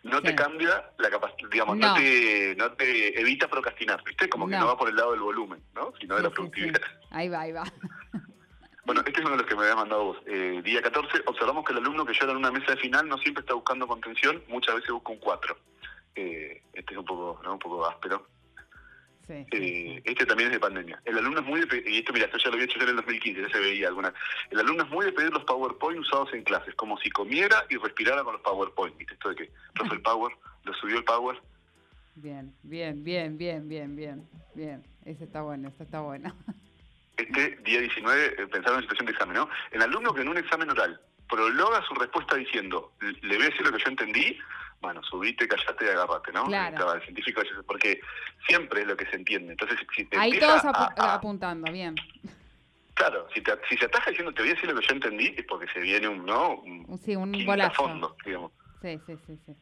no 0.08 0.22
te 0.22 0.36
cambia 0.36 0.92
la 0.98 1.10
capacidad, 1.10 1.50
digamos, 1.50 1.78
no. 1.78 1.94
te, 1.96 2.56
no 2.58 2.72
te 2.74 3.20
evita 3.20 3.48
procrastinar, 3.48 4.04
¿viste? 4.04 4.30
Como 4.30 4.48
que 4.48 4.58
no. 4.58 4.68
va 4.68 4.78
por 4.78 4.90
el 4.90 4.96
lado 4.96 5.12
del 5.12 5.22
volumen, 5.22 5.62
¿no? 5.76 5.94
Sino 6.00 6.16
de 6.16 6.24
la 6.24 6.30
productividad. 6.30 6.82
ahí 7.12 7.30
va, 7.30 7.42
ahí 7.42 7.52
va. 7.52 7.64
Bueno, 8.86 9.02
este 9.06 9.20
es 9.20 9.26
uno 9.26 9.32
de 9.32 9.42
los 9.42 9.48
que 9.48 9.54
me 9.54 9.64
habías 9.64 9.76
mandado 9.76 10.06
vos. 10.06 10.18
Eh, 10.28 10.62
día 10.64 10.82
14, 10.82 11.24
observamos 11.26 11.66
que 11.66 11.74
el 11.74 11.80
alumno 11.80 12.06
que 12.06 12.14
llora 12.14 12.32
en 12.32 12.38
una 12.38 12.52
mesa 12.52 12.72
de 12.72 12.78
final 12.78 13.06
no 13.10 13.18
siempre 13.18 13.42
está 13.42 13.54
buscando 13.54 13.86
contención, 13.86 14.42
muchas 14.48 14.76
veces 14.76 14.92
busca 14.92 15.12
un 15.12 15.20
4. 15.20 15.58
Eh, 16.16 16.64
este 16.72 16.94
es 16.94 16.98
un 16.98 17.04
poco, 17.04 17.38
¿no? 17.44 17.52
un 17.52 17.60
poco 17.60 17.86
áspero. 17.86 18.26
Eh, 19.30 20.02
este 20.06 20.26
también 20.26 20.48
es 20.50 20.54
de 20.54 20.60
pandemia. 20.60 21.02
El 21.06 21.18
alumno 21.18 21.42
es 21.42 21.46
muy 21.46 21.60
de 21.60 21.84
y 21.86 22.00
esto 22.00 22.14
mira, 22.14 22.26
esto 22.26 22.38
ya 22.38 22.50
lo 22.50 22.54
había 22.54 22.66
hecho 22.66 22.78
yo 22.80 22.84
en 22.84 22.90
el 22.90 22.96
2015, 22.98 23.42
ya 23.42 23.50
se 23.50 23.60
veía 23.60 23.88
alguna. 23.90 24.14
El 24.52 24.60
alumno 24.60 24.84
es 24.84 24.90
muy 24.90 25.06
de 25.06 25.12
pedir 25.12 25.32
los 25.32 25.44
PowerPoint 25.44 26.00
usados 26.00 26.34
en 26.34 26.44
clases, 26.44 26.74
como 26.76 26.98
si 27.00 27.10
comiera 27.10 27.66
y 27.70 27.78
respirara 27.78 28.24
con 28.24 28.34
los 28.34 28.42
PowerPoint. 28.42 28.98
¿Viste 28.98 29.14
esto 29.14 29.30
de 29.30 29.36
que 29.36 29.52
profe 29.74 29.96
el 29.96 30.02
Power, 30.04 30.34
lo 30.64 30.74
subió 30.76 30.98
el 30.98 31.04
Power? 31.04 31.40
Bien, 32.16 32.54
bien, 32.64 33.04
bien, 33.04 33.38
bien, 33.38 33.68
bien, 33.68 33.96
bien, 33.96 34.28
bien. 34.56 34.84
Ese 35.06 35.26
está 35.26 35.42
bueno, 35.42 35.68
este 35.70 35.84
está 35.84 36.02
bueno. 36.02 36.34
Este 37.18 37.58
día 37.66 37.82
19, 37.82 38.26
eh, 38.26 38.46
pensaron 38.46 38.78
en 38.78 38.82
situación 38.84 39.08
de 39.08 39.12
examen, 39.12 39.38
¿no? 39.38 39.50
El 39.72 39.82
alumno 39.82 40.14
que 40.14 40.22
en 40.22 40.28
un 40.28 40.38
examen 40.38 40.70
oral 40.70 41.02
prologa 41.28 41.84
su 41.88 41.96
respuesta 41.96 42.36
diciendo, 42.36 42.94
le 43.00 43.36
voy 43.36 43.48
a 43.48 43.50
decir 43.50 43.66
lo 43.66 43.72
que 43.72 43.84
yo 43.84 43.90
entendí, 43.90 44.38
bueno, 44.82 45.02
subite, 45.04 45.48
callate 45.48 45.86
y 45.86 45.90
agarrate, 45.90 46.32
¿no? 46.32 46.46
Claro. 46.46 46.94
El 46.94 47.02
científico, 47.02 47.42
porque 47.66 48.00
siempre 48.48 48.82
es 48.82 48.88
lo 48.88 48.96
que 48.96 49.06
se 49.08 49.16
entiende. 49.16 49.54
Entonces, 49.54 49.80
si 49.96 50.06
te 50.06 50.18
Ahí 50.18 50.40
todos 50.40 50.62
apuntando, 50.98 51.72
bien. 51.72 51.96
Claro, 52.94 53.28
si, 53.34 53.42
te, 53.42 53.52
si 53.70 53.78
se 53.78 53.86
ataja 53.86 54.10
diciendo 54.10 54.34
te 54.34 54.42
voy 54.42 54.52
a 54.52 54.54
decir 54.56 54.70
lo 54.70 54.80
que 54.80 54.88
yo 54.88 54.94
entendí, 54.94 55.34
es 55.38 55.46
porque 55.46 55.72
se 55.72 55.80
viene 55.80 56.08
un, 56.08 56.26
¿no? 56.26 56.56
Un, 56.56 56.98
sí, 56.98 57.16
un 57.16 57.32
bolazo. 57.46 57.76
fondo, 57.76 58.16
digamos. 58.26 58.52
Sí, 58.82 59.00
sí, 59.06 59.18
sí, 59.26 59.38
sí. 59.46 59.56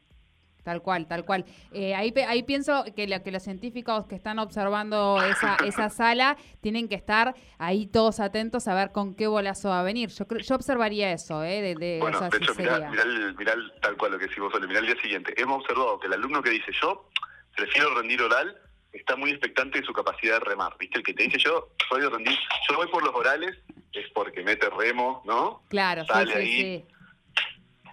Tal 0.65 0.81
cual, 0.81 1.05
tal 1.05 1.25
cual. 1.25 1.45
Eh, 1.73 1.93
ahí, 1.93 2.11
ahí 2.27 2.41
pienso 2.41 2.85
que, 2.95 3.05
lo, 3.05 3.21
que 3.21 3.31
los 3.31 3.43
científicos 3.43 4.07
que 4.07 4.15
están 4.15 4.39
observando 4.39 5.21
esa, 5.21 5.57
esa 5.63 5.91
sala 5.91 6.37
tienen 6.59 6.89
que 6.89 6.95
estar 6.95 7.35
ahí 7.59 7.85
todos 7.85 8.19
atentos 8.19 8.67
a 8.67 8.73
ver 8.73 8.91
con 8.91 9.13
qué 9.13 9.27
bolazo 9.27 9.69
va 9.69 9.81
a 9.81 9.83
venir. 9.83 10.09
Yo 10.09 10.25
yo 10.27 10.55
observaría 10.55 11.11
eso, 11.11 11.43
¿eh? 11.43 11.61
De, 11.61 11.75
de, 11.75 11.99
bueno, 12.01 12.19
de 12.19 12.35
hecho, 12.35 12.55
mirá, 12.55 12.77
el, 12.77 13.73
tal 13.79 13.95
cual 13.95 14.13
lo 14.13 14.17
que 14.17 14.25
decís 14.25 14.39
vos, 14.39 14.51
mirá 14.67 14.79
el 14.79 14.87
día 14.87 14.99
siguiente. 14.99 15.39
Hemos 15.39 15.61
observado 15.61 15.99
que 15.99 16.07
el 16.07 16.13
alumno 16.13 16.41
que 16.41 16.49
dice 16.49 16.71
yo 16.81 17.11
prefiero 17.55 17.93
rendir 17.93 18.23
oral 18.23 18.57
está 18.91 19.15
muy 19.15 19.29
expectante 19.29 19.81
de 19.81 19.85
su 19.85 19.93
capacidad 19.93 20.39
de 20.39 20.45
remar. 20.45 20.75
¿Viste? 20.79 20.97
El 20.97 21.03
que 21.03 21.13
te 21.13 21.25
dice 21.25 21.37
yo 21.37 21.69
soy 21.87 22.01
de 22.01 22.09
rendir, 22.09 22.39
yo 22.67 22.75
voy 22.75 22.87
por 22.87 23.05
los 23.05 23.13
orales 23.13 23.55
es 23.93 24.09
porque 24.15 24.41
mete 24.41 24.67
remo, 24.71 25.21
¿no? 25.25 25.61
Claro, 25.69 26.05
sí, 26.05 26.43
sí. 26.43 26.85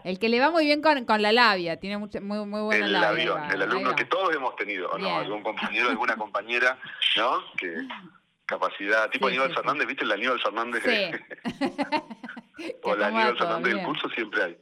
El 0.05 0.19
que 0.19 0.29
le 0.29 0.41
va 0.41 0.51
muy 0.51 0.65
bien 0.65 0.83
con, 0.83 1.05
con 1.05 1.23
la 1.23 1.33
labia, 1.33 1.79
tiene 1.79 1.99
mucha, 1.99 2.21
muy, 2.21 2.45
muy 2.45 2.61
buena 2.61 2.87
el 2.87 2.93
labia. 2.93 3.09
Avión, 3.09 3.51
el 3.51 3.63
alumno 3.63 3.95
que 3.95 4.05
todos 4.05 4.35
hemos 4.35 4.57
tenido, 4.57 4.97
¿no? 4.99 5.17
Algún 5.17 5.43
compañero, 5.43 5.91
alguna 5.91 6.17
compañera, 6.17 6.79
¿no? 7.17 7.41
Que 7.57 7.75
capacidad, 8.47 9.09
tipo 9.11 9.29
Aníbal 9.29 9.55
Fernández, 9.55 9.87
¿viste 9.87 10.05
el 10.05 10.13
Aníbal 10.13 10.41
Fernández? 10.41 10.85
o 12.83 12.95
el 12.95 13.03
Aníbal 13.03 13.39
Fernández 13.39 13.75
del 13.75 13.85
curso 13.85 14.09
siempre 14.11 14.43
hay. 14.43 14.59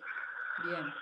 Bien. 0.64 0.94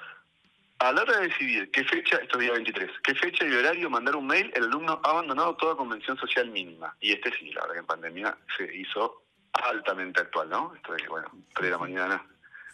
A 0.81 0.93
la 0.93 1.03
hora 1.03 1.19
de 1.19 1.27
decidir 1.27 1.69
qué 1.73 1.83
fecha, 1.85 2.19
esto 2.19 2.39
es 2.39 2.45
día 2.45 2.53
23, 2.53 2.91
qué 3.03 3.15
fecha 3.17 3.45
y 3.45 3.53
horario 3.53 3.91
mandar 3.91 4.15
un 4.15 4.29
mail, 4.29 4.53
el 4.55 4.65
alumno 4.65 5.01
ha 5.03 5.11
abandonado 5.11 5.57
toda 5.57 5.75
convención 5.75 6.17
social 6.19 6.49
mínima. 6.51 6.95
Y 7.01 7.13
este 7.13 7.33
sí, 7.37 7.51
la 7.51 7.63
verdad 7.63 7.75
que 7.75 7.81
en 7.81 7.87
pandemia 7.87 8.39
se 8.57 8.77
hizo 8.77 9.25
altamente 9.53 10.21
actual, 10.21 10.51
¿no? 10.51 10.73
Esto 10.77 10.93
de, 10.93 11.09
bueno, 11.09 11.29
3 11.55 11.67
de 11.67 11.71
la 11.73 11.79
mañana, 11.79 12.27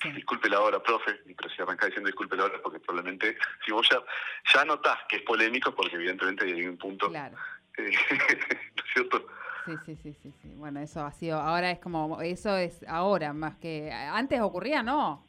Disculpe 0.02 0.50
la 0.50 0.60
hora, 0.60 0.82
profe, 0.82 1.12
pero 1.36 1.48
si 1.48 1.62
arrancás 1.62 1.86
diciendo 1.86 2.08
disculpe 2.08 2.36
la 2.36 2.44
hora, 2.44 2.60
porque 2.62 2.78
probablemente, 2.78 3.38
si 3.64 3.72
vos 3.72 3.88
ya, 3.90 4.02
ya 4.52 4.64
notás 4.64 4.98
que 5.08 5.16
es 5.16 5.22
polémico, 5.22 5.74
porque 5.74 5.96
evidentemente 5.96 6.44
hay 6.44 6.66
un 6.66 6.76
punto. 6.76 7.08
Claro. 7.08 7.36
Eh, 7.76 7.90
cierto? 8.92 9.26
Sí, 9.64 9.72
sí, 9.84 9.96
sí, 9.96 10.16
sí, 10.22 10.32
sí. 10.40 10.54
Bueno, 10.54 10.78
eso 10.78 11.04
ha 11.04 11.10
sido, 11.10 11.40
ahora 11.40 11.72
es 11.72 11.80
como, 11.80 12.20
eso 12.20 12.56
es 12.56 12.84
ahora 12.86 13.32
más 13.32 13.56
que, 13.56 13.90
antes 13.90 14.40
ocurría, 14.40 14.84
¿no? 14.84 15.26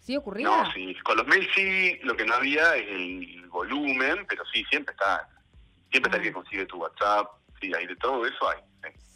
¿Sí 0.00 0.16
ocurría? 0.16 0.46
No, 0.46 0.72
sí, 0.72 0.96
con 1.04 1.18
los 1.18 1.26
mails 1.28 1.48
sí, 1.54 2.00
lo 2.02 2.16
que 2.16 2.24
no 2.24 2.34
había 2.34 2.74
es 2.74 2.88
el 2.88 3.46
volumen, 3.46 4.26
pero 4.28 4.44
sí, 4.46 4.64
siempre 4.64 4.92
está, 4.92 5.28
siempre 5.90 6.08
está 6.08 6.16
el 6.16 6.22
que 6.24 6.30
ah. 6.30 6.32
consigue 6.32 6.66
tu 6.66 6.78
WhatsApp, 6.78 7.30
sí, 7.60 7.72
hay 7.72 7.86
de 7.86 7.94
todo 7.96 8.26
eso 8.26 8.50
hay. 8.50 8.58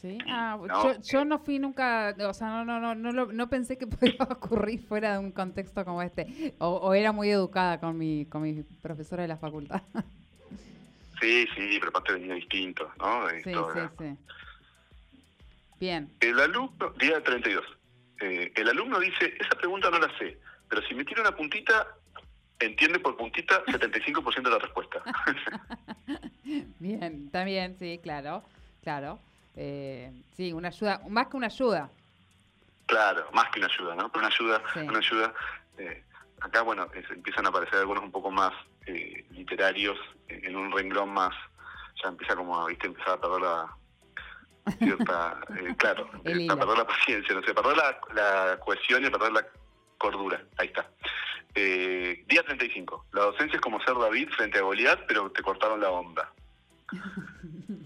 Sí, 0.00 0.18
ah, 0.28 0.58
yo, 0.68 1.00
yo, 1.02 1.24
no 1.24 1.38
fui 1.38 1.58
nunca, 1.58 2.14
o 2.20 2.34
sea, 2.34 2.48
no, 2.48 2.64
no, 2.64 2.94
no, 2.94 3.12
no, 3.12 3.26
no 3.26 3.48
pensé 3.48 3.78
que 3.78 3.86
podía 3.86 4.16
ocurrir 4.20 4.80
fuera 4.80 5.14
de 5.14 5.18
un 5.18 5.32
contexto 5.32 5.84
como 5.84 6.02
este, 6.02 6.54
o, 6.58 6.94
era 6.94 7.12
muy 7.12 7.30
educada 7.30 7.80
con 7.80 7.96
mi, 7.96 8.26
con 8.26 8.42
mi 8.42 8.62
profesora 8.82 9.22
de 9.22 9.28
la 9.28 9.36
facultad. 9.36 9.82
Sí, 11.18 11.46
sí, 11.56 11.78
pero 11.78 11.88
aparte 11.88 12.12
venía 12.12 12.34
distinto, 12.34 12.92
¿no? 12.98 13.26
sí, 13.30 13.42
sí, 13.42 13.80
sí. 13.98 14.16
Bien. 15.80 16.10
El 16.20 16.38
alumno, 16.38 16.90
día 16.98 17.24
32, 17.24 17.64
eh, 18.20 18.52
el 18.54 18.68
alumno 18.68 19.00
dice, 19.00 19.34
esa 19.40 19.56
pregunta 19.56 19.88
no 19.90 19.98
la 19.98 20.14
sé, 20.18 20.38
pero 20.68 20.82
si 20.82 20.94
me 20.94 21.06
tira 21.06 21.22
una 21.22 21.34
puntita, 21.34 21.86
entiende 22.60 22.98
por 22.98 23.16
puntita 23.16 23.64
75% 23.64 24.42
de 24.42 24.50
la 24.50 24.58
respuesta. 24.58 25.02
bien, 26.80 27.30
bien, 27.32 27.76
sí, 27.78 27.98
claro, 28.02 28.44
claro. 28.82 29.18
Eh, 29.56 30.12
sí, 30.36 30.52
una 30.52 30.68
ayuda, 30.68 31.00
más 31.08 31.28
que 31.28 31.36
una 31.36 31.46
ayuda. 31.46 31.90
Claro, 32.84 33.28
más 33.32 33.50
que 33.50 33.58
una 33.58 33.68
ayuda, 33.68 33.96
¿no? 33.96 34.10
Una 34.14 34.26
ayuda, 34.26 34.62
una 34.76 34.98
ayuda. 34.98 35.34
Eh, 35.78 36.04
acá, 36.40 36.62
bueno, 36.62 36.86
empiezan 36.92 37.46
a 37.46 37.48
aparecer 37.48 37.78
algunos 37.78 38.04
un 38.04 38.12
poco 38.12 38.30
más 38.30 38.52
eh, 38.86 39.24
literarios, 39.30 39.98
en 40.28 40.54
un 40.56 40.70
renglón 40.70 41.10
más, 41.10 41.34
ya 42.02 42.10
empieza 42.10 42.36
como, 42.36 42.66
viste, 42.66 42.86
empezar 42.86 43.14
a 43.14 43.20
perder 43.20 43.40
la 43.40 43.76
cierta, 44.78 45.40
claro, 45.78 46.10
a 46.12 46.56
perder 46.56 46.78
la 46.78 46.86
paciencia, 46.86 47.34
no 47.34 47.42
sé, 47.42 47.52
a 47.52 47.54
perder 47.54 47.76
la, 47.76 47.98
la 48.14 48.60
cohesión 48.60 49.02
y 49.02 49.06
a 49.06 49.10
perder 49.10 49.32
la 49.32 49.46
cordura. 49.96 50.44
Ahí 50.58 50.66
está. 50.66 50.86
día 51.54 52.42
35. 52.44 53.06
La 53.12 53.22
docencia 53.22 53.56
es 53.56 53.62
como 53.62 53.80
ser 53.80 53.94
David 53.94 54.28
frente 54.36 54.58
a 54.58 54.62
Goliat, 54.62 55.06
pero 55.08 55.30
te 55.30 55.42
cortaron 55.42 55.80
la 55.80 55.90
onda. 55.90 56.30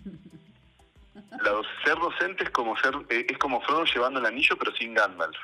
la, 1.42 1.62
ser 1.84 1.98
docente 1.98 2.44
es 2.44 2.50
como 2.50 2.76
ser 2.78 2.94
eh, 3.08 3.26
es 3.28 3.38
como 3.38 3.60
Frodo 3.62 3.84
llevando 3.84 4.20
el 4.20 4.26
anillo 4.26 4.56
pero 4.58 4.74
sin 4.76 4.94
Gandalf. 4.94 5.36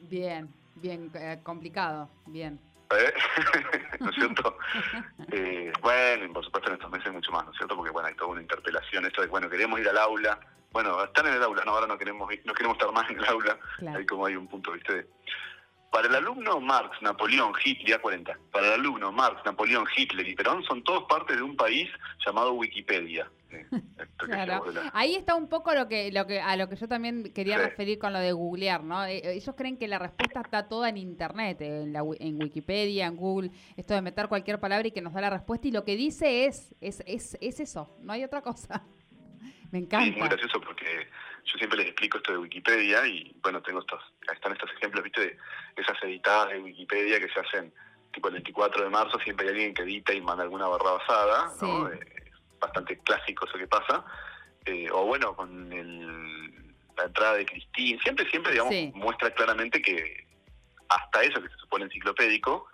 Bien, 0.00 0.52
bien 0.76 1.10
eh, 1.14 1.40
complicado, 1.42 2.08
bien. 2.26 2.60
¿Eh? 2.90 3.14
¿No 4.00 4.10
es 4.10 4.14
cierto? 4.14 4.56
bueno, 5.82 6.24
y 6.24 6.28
por 6.28 6.44
supuesto 6.44 6.68
en 6.70 6.76
estos 6.76 6.90
meses 6.90 7.12
mucho 7.12 7.32
más, 7.32 7.44
¿no 7.44 7.50
es 7.50 7.56
cierto? 7.56 7.74
Porque 7.76 7.90
bueno, 7.90 8.08
hay 8.08 8.14
toda 8.14 8.30
una 8.30 8.40
interpelación, 8.40 9.06
esto 9.06 9.22
de, 9.22 9.26
bueno, 9.26 9.50
queremos 9.50 9.80
ir 9.80 9.88
al 9.88 9.98
aula, 9.98 10.38
bueno, 10.70 11.02
están 11.02 11.26
en 11.26 11.34
el 11.34 11.42
aula, 11.42 11.64
no, 11.64 11.72
ahora 11.72 11.86
no 11.86 11.98
queremos 11.98 12.30
no 12.44 12.54
queremos 12.54 12.76
estar 12.76 12.92
más 12.92 13.10
en 13.10 13.18
el 13.18 13.24
aula, 13.24 13.58
ahí 13.94 14.06
como 14.06 14.26
hay 14.26 14.36
un 14.36 14.46
punto, 14.46 14.72
¿viste? 14.72 15.08
Para 15.90 16.08
el 16.08 16.14
alumno 16.14 16.60
Marx, 16.60 17.00
Napoleón, 17.00 17.54
Hitler, 17.64 17.98
40. 18.00 18.38
Para 18.52 18.66
el 18.66 18.72
alumno 18.80 19.12
Marx, 19.12 19.42
Napoleón, 19.46 19.86
Hitler 19.96 20.28
y 20.28 20.34
Perón 20.34 20.62
son 20.64 20.84
todos 20.84 21.04
parte 21.04 21.34
de 21.34 21.40
un 21.40 21.56
país 21.56 21.88
llamado 22.24 22.52
Wikipedia. 22.52 23.30
claro. 24.16 24.64
Ahí 24.92 25.14
está 25.14 25.34
un 25.34 25.48
poco 25.48 25.74
lo 25.74 25.88
que, 25.88 26.10
lo 26.12 26.26
que, 26.26 26.40
a 26.40 26.56
lo 26.56 26.68
que 26.68 26.76
yo 26.76 26.88
también 26.88 27.32
quería 27.32 27.58
referir 27.58 27.98
con 27.98 28.12
lo 28.12 28.18
de 28.18 28.32
googlear, 28.32 28.82
¿no? 28.82 29.04
Eh, 29.04 29.20
ellos 29.34 29.54
creen 29.56 29.78
que 29.78 29.88
la 29.88 29.98
respuesta 29.98 30.40
está 30.40 30.68
toda 30.68 30.88
en 30.88 30.96
internet, 30.96 31.60
en, 31.60 31.92
la, 31.92 32.02
en 32.18 32.42
Wikipedia, 32.42 33.06
en 33.06 33.16
Google, 33.16 33.50
esto 33.76 33.94
de 33.94 34.02
meter 34.02 34.28
cualquier 34.28 34.60
palabra 34.60 34.88
y 34.88 34.92
que 34.92 35.02
nos 35.02 35.12
da 35.12 35.20
la 35.20 35.30
respuesta 35.30 35.68
y 35.68 35.70
lo 35.70 35.84
que 35.84 35.96
dice 35.96 36.46
es, 36.46 36.74
es, 36.80 37.02
es, 37.06 37.36
es 37.40 37.60
eso, 37.60 37.96
no 38.00 38.12
hay 38.12 38.24
otra 38.24 38.42
cosa. 38.42 38.82
Me 39.72 39.80
encanta. 39.80 40.06
es 40.06 40.16
muy 40.16 40.28
gracioso 40.28 40.60
porque 40.60 41.08
yo 41.44 41.58
siempre 41.58 41.78
les 41.78 41.88
explico 41.88 42.18
esto 42.18 42.32
de 42.32 42.38
Wikipedia 42.38 43.06
y 43.06 43.36
bueno, 43.42 43.60
tengo 43.62 43.80
estos, 43.80 44.00
están 44.32 44.52
estos 44.52 44.70
ejemplos, 44.76 45.02
viste, 45.02 45.20
de 45.20 45.82
esas 45.82 46.00
editadas 46.02 46.50
de 46.50 46.60
Wikipedia 46.60 47.20
que 47.20 47.28
se 47.28 47.40
hacen 47.40 47.72
tipo 48.12 48.28
el 48.28 48.34
24 48.34 48.84
de 48.84 48.90
marzo, 48.90 49.18
siempre 49.20 49.46
hay 49.46 49.52
alguien 49.52 49.74
que 49.74 49.82
edita 49.82 50.12
y 50.12 50.20
manda 50.20 50.42
alguna 50.42 50.66
barra 50.68 50.92
basada, 50.92 51.52
¿no? 51.60 51.90
Bastante 52.60 52.98
clásico 52.98 53.46
eso 53.46 53.58
que 53.58 53.66
pasa. 53.66 54.04
Eh, 54.64 54.88
o 54.90 55.04
bueno, 55.04 55.34
con 55.36 55.70
la 55.70 57.04
entrada 57.04 57.34
de 57.34 57.46
Cristín, 57.46 57.98
siempre, 58.00 58.28
siempre, 58.30 58.52
digamos, 58.52 58.74
muestra 58.94 59.30
claramente 59.30 59.80
que 59.80 60.26
hasta 60.88 61.22
eso 61.22 61.42
que 61.42 61.48
se 61.48 61.56
supone 61.56 61.84
enciclopédico, 61.84 62.66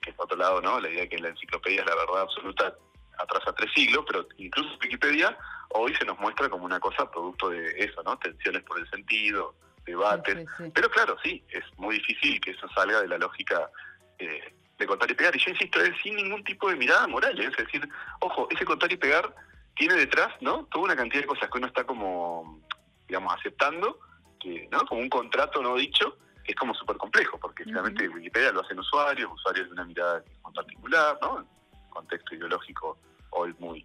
que 0.00 0.12
por 0.12 0.26
otro 0.26 0.38
lado, 0.38 0.60
¿no? 0.60 0.80
La 0.80 0.88
idea 0.88 1.02
de 1.02 1.08
que 1.08 1.18
la 1.18 1.28
enciclopedia 1.28 1.80
es 1.80 1.86
la 1.86 1.94
verdad 1.94 2.22
absoluta 2.22 2.74
atrasa 3.18 3.52
tres 3.52 3.70
siglos, 3.74 4.04
pero 4.06 4.26
incluso 4.36 4.78
Wikipedia 4.82 5.36
hoy 5.70 5.94
se 5.94 6.04
nos 6.04 6.18
muestra 6.18 6.48
como 6.48 6.64
una 6.64 6.80
cosa 6.80 7.10
producto 7.10 7.50
de 7.50 7.70
eso, 7.78 8.02
¿no? 8.04 8.18
Tensiones 8.18 8.62
por 8.62 8.78
el 8.78 8.88
sentido, 8.90 9.54
debates. 9.84 10.46
Pero 10.74 10.90
claro, 10.90 11.16
sí, 11.22 11.44
es 11.50 11.64
muy 11.76 11.96
difícil 11.96 12.40
que 12.40 12.52
eso 12.52 12.68
salga 12.74 13.00
de 13.00 13.08
la 13.08 13.18
lógica 13.18 13.70
eh, 14.18 14.54
de 14.78 14.86
contar 14.86 15.10
y 15.10 15.14
pegar. 15.14 15.34
Y 15.36 15.38
yo 15.38 15.50
insisto, 15.50 15.80
es 15.80 15.92
sin 16.02 16.16
ningún 16.16 16.44
tipo 16.44 16.68
de 16.68 16.76
mirada 16.76 17.06
moral. 17.06 17.38
¿eh? 17.40 17.48
Es 17.50 17.56
decir, 17.56 17.88
ojo, 18.20 18.48
ese 18.50 18.64
contar 18.64 18.90
y 18.92 18.96
pegar 18.96 19.34
tiene 19.76 19.94
detrás, 19.94 20.30
¿no? 20.40 20.64
Toda 20.66 20.86
una 20.86 20.96
cantidad 20.96 21.22
de 21.22 21.28
cosas 21.28 21.48
que 21.50 21.58
uno 21.58 21.66
está 21.66 21.84
como, 21.84 22.60
digamos, 23.06 23.34
aceptando, 23.34 23.98
que, 24.40 24.68
¿no? 24.70 24.80
Como 24.86 25.00
un 25.00 25.08
contrato 25.08 25.62
no 25.62 25.76
dicho, 25.76 26.16
que 26.44 26.52
es 26.52 26.56
como 26.56 26.74
súper 26.74 26.96
complejo, 26.96 27.38
porque 27.38 27.64
finalmente 27.64 28.08
Wikipedia 28.08 28.52
lo 28.52 28.62
hacen 28.62 28.78
usuarios, 28.78 29.30
usuarios 29.32 29.66
de 29.66 29.72
una 29.72 29.84
mirada 29.84 30.22
muy 30.42 30.52
particular, 30.52 31.18
¿no? 31.20 31.46
contexto 31.90 32.34
ideológico 32.34 32.98
hoy 33.30 33.54
muy 33.58 33.84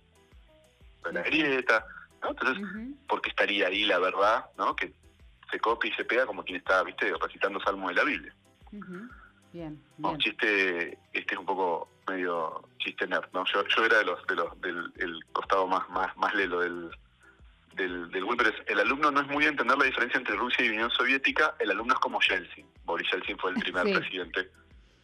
de 1.04 1.14
la 1.14 1.22
grieta, 1.24 1.86
¿no? 2.22 2.30
Entonces, 2.30 2.64
¿por 3.08 3.22
qué 3.22 3.30
estaría 3.30 3.68
ahí 3.68 3.86
la 3.86 4.00
verdad, 4.00 4.46
¿no? 4.58 4.76
Que 4.76 4.94
se 5.52 5.60
copia 5.60 5.92
y 5.92 5.96
se 5.96 6.06
pega 6.06 6.26
como 6.26 6.44
quien 6.44 6.58
está, 6.58 6.84
viste, 6.84 7.12
recitando 7.22 7.60
salmos 7.60 7.90
de 7.90 7.96
la 7.96 8.04
Biblia. 8.04 8.34
Bien, 9.54 9.80
Un 10.00 10.18
chiste, 10.18 10.98
este 11.14 11.34
es 11.34 11.40
un 11.40 11.46
poco 11.46 11.88
medio 12.08 12.68
chiste 12.80 13.06
nerd, 13.08 13.30
¿no? 13.34 13.46
Yo, 13.54 13.64
yo 13.68 13.86
era 13.86 14.00
de 14.00 14.06
los, 14.06 14.26
de 14.26 14.36
los, 14.36 14.62
del 14.62 14.92
el 14.98 15.24
costado 15.32 15.68
más, 15.68 15.88
más, 15.90 16.16
más 16.18 16.34
lelo 16.34 16.60
del, 16.60 16.90
del, 17.76 18.10
del 18.10 18.26
pero 18.36 18.50
el 18.66 18.80
alumno 18.80 19.12
no 19.12 19.22
es 19.22 19.28
muy 19.28 19.46
entender 19.46 19.78
la 19.78 19.86
diferencia 19.86 20.18
entre 20.18 20.36
Rusia 20.36 20.66
y 20.66 20.70
Unión 20.70 20.90
Soviética, 20.90 21.56
el 21.60 21.70
alumno 21.70 21.94
es 21.94 22.00
como 22.00 22.20
Yeltsin. 22.20 22.66
Boris 22.86 23.08
Yeltsin 23.12 23.38
fue 23.38 23.52
el 23.52 23.58
primer 23.58 23.84
presidente 23.84 24.50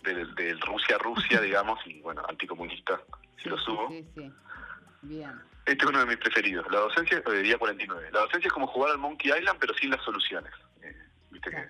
del, 0.02 0.34
del 0.34 0.60
Rusia-Rusia, 0.62 1.42
digamos, 1.50 1.80
y 1.86 2.02
bueno, 2.02 2.24
anticomunista, 2.28 3.00
si 3.42 3.50
lo 3.50 3.58
subo. 3.60 3.90
Sí, 3.90 4.06
sí, 4.16 4.32
Bien. 5.04 5.32
Este 5.66 5.84
es 5.84 5.90
uno 5.90 6.00
de 6.00 6.06
mis 6.08 6.18
preferidos. 6.18 6.66
La 6.72 6.80
docencia, 6.80 7.22
eh, 7.24 7.42
día 7.44 7.58
49. 7.58 8.10
La 8.12 8.22
docencia 8.22 8.48
es 8.48 8.54
como 8.54 8.66
jugar 8.66 8.92
al 8.92 8.98
Monkey 8.98 9.32
Island, 9.32 9.60
pero 9.60 9.74
sin 9.76 9.92
las 9.92 10.04
soluciones. 10.04 10.52
Eh, 10.82 10.96
¿Viste 11.30 11.52
que? 11.52 11.70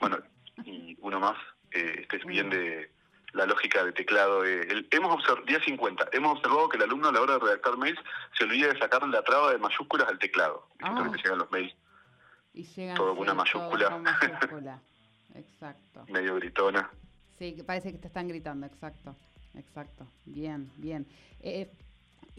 bueno, 0.00 0.18
y 0.18 0.37
uno 1.08 1.20
más, 1.20 1.36
eh, 1.72 1.96
este 2.02 2.16
es 2.16 2.24
bien 2.24 2.50
de 2.50 2.90
la 3.32 3.46
lógica 3.46 3.84
de 3.84 3.92
teclado. 3.92 4.44
Eh, 4.44 4.86
hemos 4.90 5.14
observado, 5.14 5.44
día 5.46 5.60
50, 5.64 6.08
hemos 6.12 6.38
observado 6.38 6.68
que 6.68 6.76
el 6.76 6.84
alumno 6.84 7.08
a 7.08 7.12
la 7.12 7.20
hora 7.20 7.34
de 7.34 7.40
redactar 7.40 7.76
mails 7.76 7.98
se 8.36 8.44
olvida 8.44 8.72
de 8.72 8.78
sacar 8.78 9.06
la 9.08 9.22
traba 9.22 9.52
de 9.52 9.58
mayúsculas 9.58 10.08
al 10.08 10.18
teclado. 10.18 10.66
Ah. 10.82 11.08
que 11.12 11.22
llegan 11.22 11.38
los 11.38 11.50
mails. 11.50 11.74
Y 12.54 12.64
llegan 12.64 12.96
todo 12.96 13.10
con 13.10 13.22
una 13.22 13.34
mayúscula. 13.34 13.90
mayúscula. 13.98 14.80
exacto. 15.34 16.04
Medio 16.08 16.36
gritona. 16.36 16.90
Sí, 17.38 17.56
parece 17.66 17.92
que 17.92 17.98
te 17.98 18.08
están 18.08 18.28
gritando, 18.28 18.66
exacto. 18.66 19.16
Exacto. 19.54 20.06
Bien, 20.24 20.70
bien. 20.76 21.06
Eh, 21.40 21.70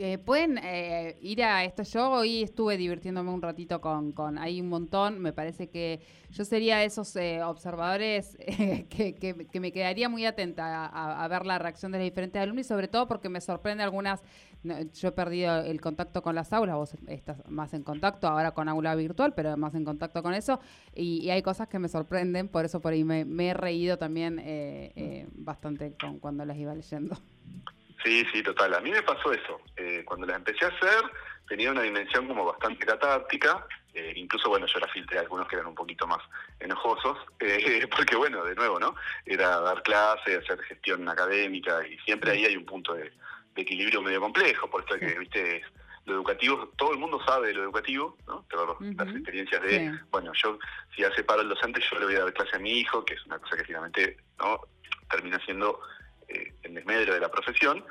eh, 0.02 0.18
pueden 0.18 0.58
eh, 0.64 1.18
ir 1.22 1.44
a 1.44 1.66
esto. 1.66 1.84
Yo 1.84 2.10
hoy 2.10 2.44
estuve 2.44 2.78
divirtiéndome 2.78 3.32
un 3.32 3.42
ratito 3.42 3.82
con, 3.82 4.14
con 4.14 4.38
hay 4.38 4.62
un 4.62 4.70
montón. 4.70 5.20
Me 5.20 5.34
parece 5.34 5.68
que 5.70 6.00
yo 6.32 6.46
sería 6.46 6.78
de 6.78 6.86
esos 6.86 7.14
eh, 7.18 7.44
observadores 7.44 8.38
que, 8.90 9.16
que, 9.52 9.60
me 9.60 9.74
quedaría 9.74 10.08
muy 10.08 10.26
atenta 10.26 10.86
a, 10.86 11.28
ver 11.28 11.46
la 11.46 11.60
reacción 11.60 11.92
de 11.92 11.98
los 11.98 12.06
diferentes 12.06 12.42
alumnos 12.42 12.66
y 12.66 12.70
sobre 12.70 12.88
todo 12.88 13.10
porque 13.10 13.28
me 13.28 13.42
sorprende 13.42 13.84
algunas. 13.84 14.22
yo 14.64 15.10
he 15.10 15.12
perdido 15.12 15.60
el 15.60 15.82
contacto 15.82 16.22
con 16.22 16.34
las 16.34 16.54
aulas, 16.54 16.78
vos 16.78 16.96
estás 17.08 17.44
más 17.50 17.74
en 17.74 17.84
contacto 17.84 18.28
ahora 18.28 18.52
con 18.52 18.70
aula 18.70 18.96
virtual, 18.96 19.34
pero 19.34 19.58
más 19.58 19.76
en 19.76 19.84
contacto 19.84 20.24
con 20.24 20.34
eso. 20.34 20.62
Y, 20.96 21.30
hay 21.30 21.42
cosas 21.42 21.68
que 21.68 21.78
me 21.78 21.90
sorprenden, 21.90 22.48
por 22.48 22.64
eso 22.64 22.80
por 22.80 22.94
ahí 22.94 23.04
me, 23.04 23.26
he 23.50 23.54
reído 23.54 23.98
también 23.98 24.42
bastante 25.34 25.94
con, 26.00 26.20
cuando 26.20 26.46
las 26.46 26.58
iba 26.58 26.74
leyendo. 26.74 27.18
Sí, 28.04 28.26
sí, 28.32 28.42
total. 28.44 28.74
A 28.74 28.80
mí 28.80 28.92
me 28.92 29.04
pasó 29.04 29.32
eso. 29.32 29.62
Eh, 29.76 30.04
cuando 30.06 30.26
las 30.26 30.38
empecé 30.38 30.66
a 30.66 30.70
hacer, 30.70 31.04
tenía 31.48 31.72
una 31.72 31.82
dimensión 31.82 32.28
como 32.28 32.46
bastante 32.46 32.86
catártica. 32.86 33.66
Eh, 33.94 34.14
incluso, 34.16 34.50
bueno, 34.50 34.68
yo 34.68 34.80
la 34.80 34.88
filtré 34.88 35.20
algunos 35.20 35.48
que 35.48 35.56
eran 35.56 35.68
un 35.68 35.76
poquito 35.76 36.06
más 36.08 36.20
enojosos, 36.60 37.18
eh, 37.40 37.88
porque, 37.96 38.16
bueno, 38.16 38.44
de 38.46 38.56
nuevo, 38.56 38.80
¿no? 38.80 38.96
Era 39.26 39.60
dar 39.60 39.82
clase, 39.82 40.38
hacer 40.38 40.60
gestión 40.62 41.08
académica, 41.10 41.86
y 41.88 41.98
siempre 42.00 42.32
ahí 42.32 42.46
hay 42.46 42.56
un 42.56 42.66
punto 42.66 42.94
de, 42.94 43.12
equilibrio 43.56 44.02
medio 44.02 44.22
complejo, 44.22 44.70
por 44.70 44.82
esto 44.82 44.98
que, 44.98 45.20
viste, 45.20 45.62
lo 46.06 46.14
educativo, 46.14 46.72
todo 46.78 46.94
el 46.94 46.98
mundo 46.98 47.20
sabe 47.26 47.48
de 47.48 47.56
lo 47.56 47.64
educativo, 47.64 48.18
¿no? 48.26 48.46
Pero 48.50 48.78
las 48.80 49.10
experiencias 49.10 49.62
de, 49.62 50.00
bueno, 50.12 50.32
yo, 50.34 50.58
si 50.96 51.04
hace 51.04 51.26
paro 51.26 51.42
el 51.42 51.50
docente, 51.50 51.82
yo 51.82 52.00
le 52.00 52.06
voy 52.06 52.16
a 52.16 52.20
dar 52.20 52.34
clase 52.34 52.56
a 52.56 52.60
mi 52.60 52.80
hijo, 52.80 53.04
que 53.04 53.16
es 53.16 53.26
una 53.26 53.38
cosa 53.38 53.58
que 53.58 53.66
finalmente, 53.66 54.16
¿no? 54.40 54.62
Termina 55.10 55.44
siendo 55.44 55.82
eh, 56.30 56.54
el 56.64 56.74
desmedro 56.74 57.14
de 57.14 57.20
la 57.20 57.30
profesión. 57.30 57.84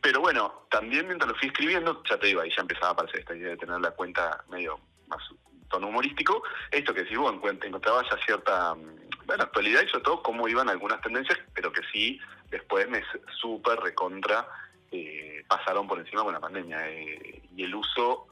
Pero 0.00 0.20
bueno, 0.20 0.66
también 0.70 1.06
mientras 1.06 1.30
lo 1.30 1.38
fui 1.38 1.48
escribiendo, 1.48 2.02
ya 2.08 2.18
te 2.18 2.26
digo, 2.26 2.40
ahí 2.40 2.50
ya 2.54 2.62
empezaba 2.62 2.88
a 2.88 2.92
aparecer 2.92 3.20
esta 3.20 3.36
idea 3.36 3.50
de 3.50 3.56
tener 3.56 3.80
la 3.80 3.92
cuenta 3.92 4.44
medio 4.50 4.80
más 5.06 5.22
tono 5.68 5.88
humorístico. 5.88 6.42
Esto 6.70 6.92
que 6.92 7.06
si 7.06 7.16
vos 7.16 7.32
encontraba 7.32 8.02
ya 8.02 8.18
cierta 8.24 8.74
mm, 8.74 9.26
bueno, 9.26 9.44
actualidad 9.44 9.82
y 9.82 9.88
sobre 9.88 10.04
todo 10.04 10.22
cómo 10.22 10.48
iban 10.48 10.68
algunas 10.68 11.00
tendencias, 11.00 11.38
pero 11.54 11.72
que 11.72 11.82
sí 11.92 12.18
después 12.50 12.88
me 12.88 13.02
súper 13.40 13.78
recontra 13.80 14.46
eh, 14.90 15.42
pasaron 15.48 15.86
por 15.86 15.98
encima 15.98 16.22
con 16.24 16.34
la 16.34 16.40
pandemia. 16.40 16.90
Eh, 16.90 17.42
y 17.56 17.64
el 17.64 17.74
uso, 17.74 18.26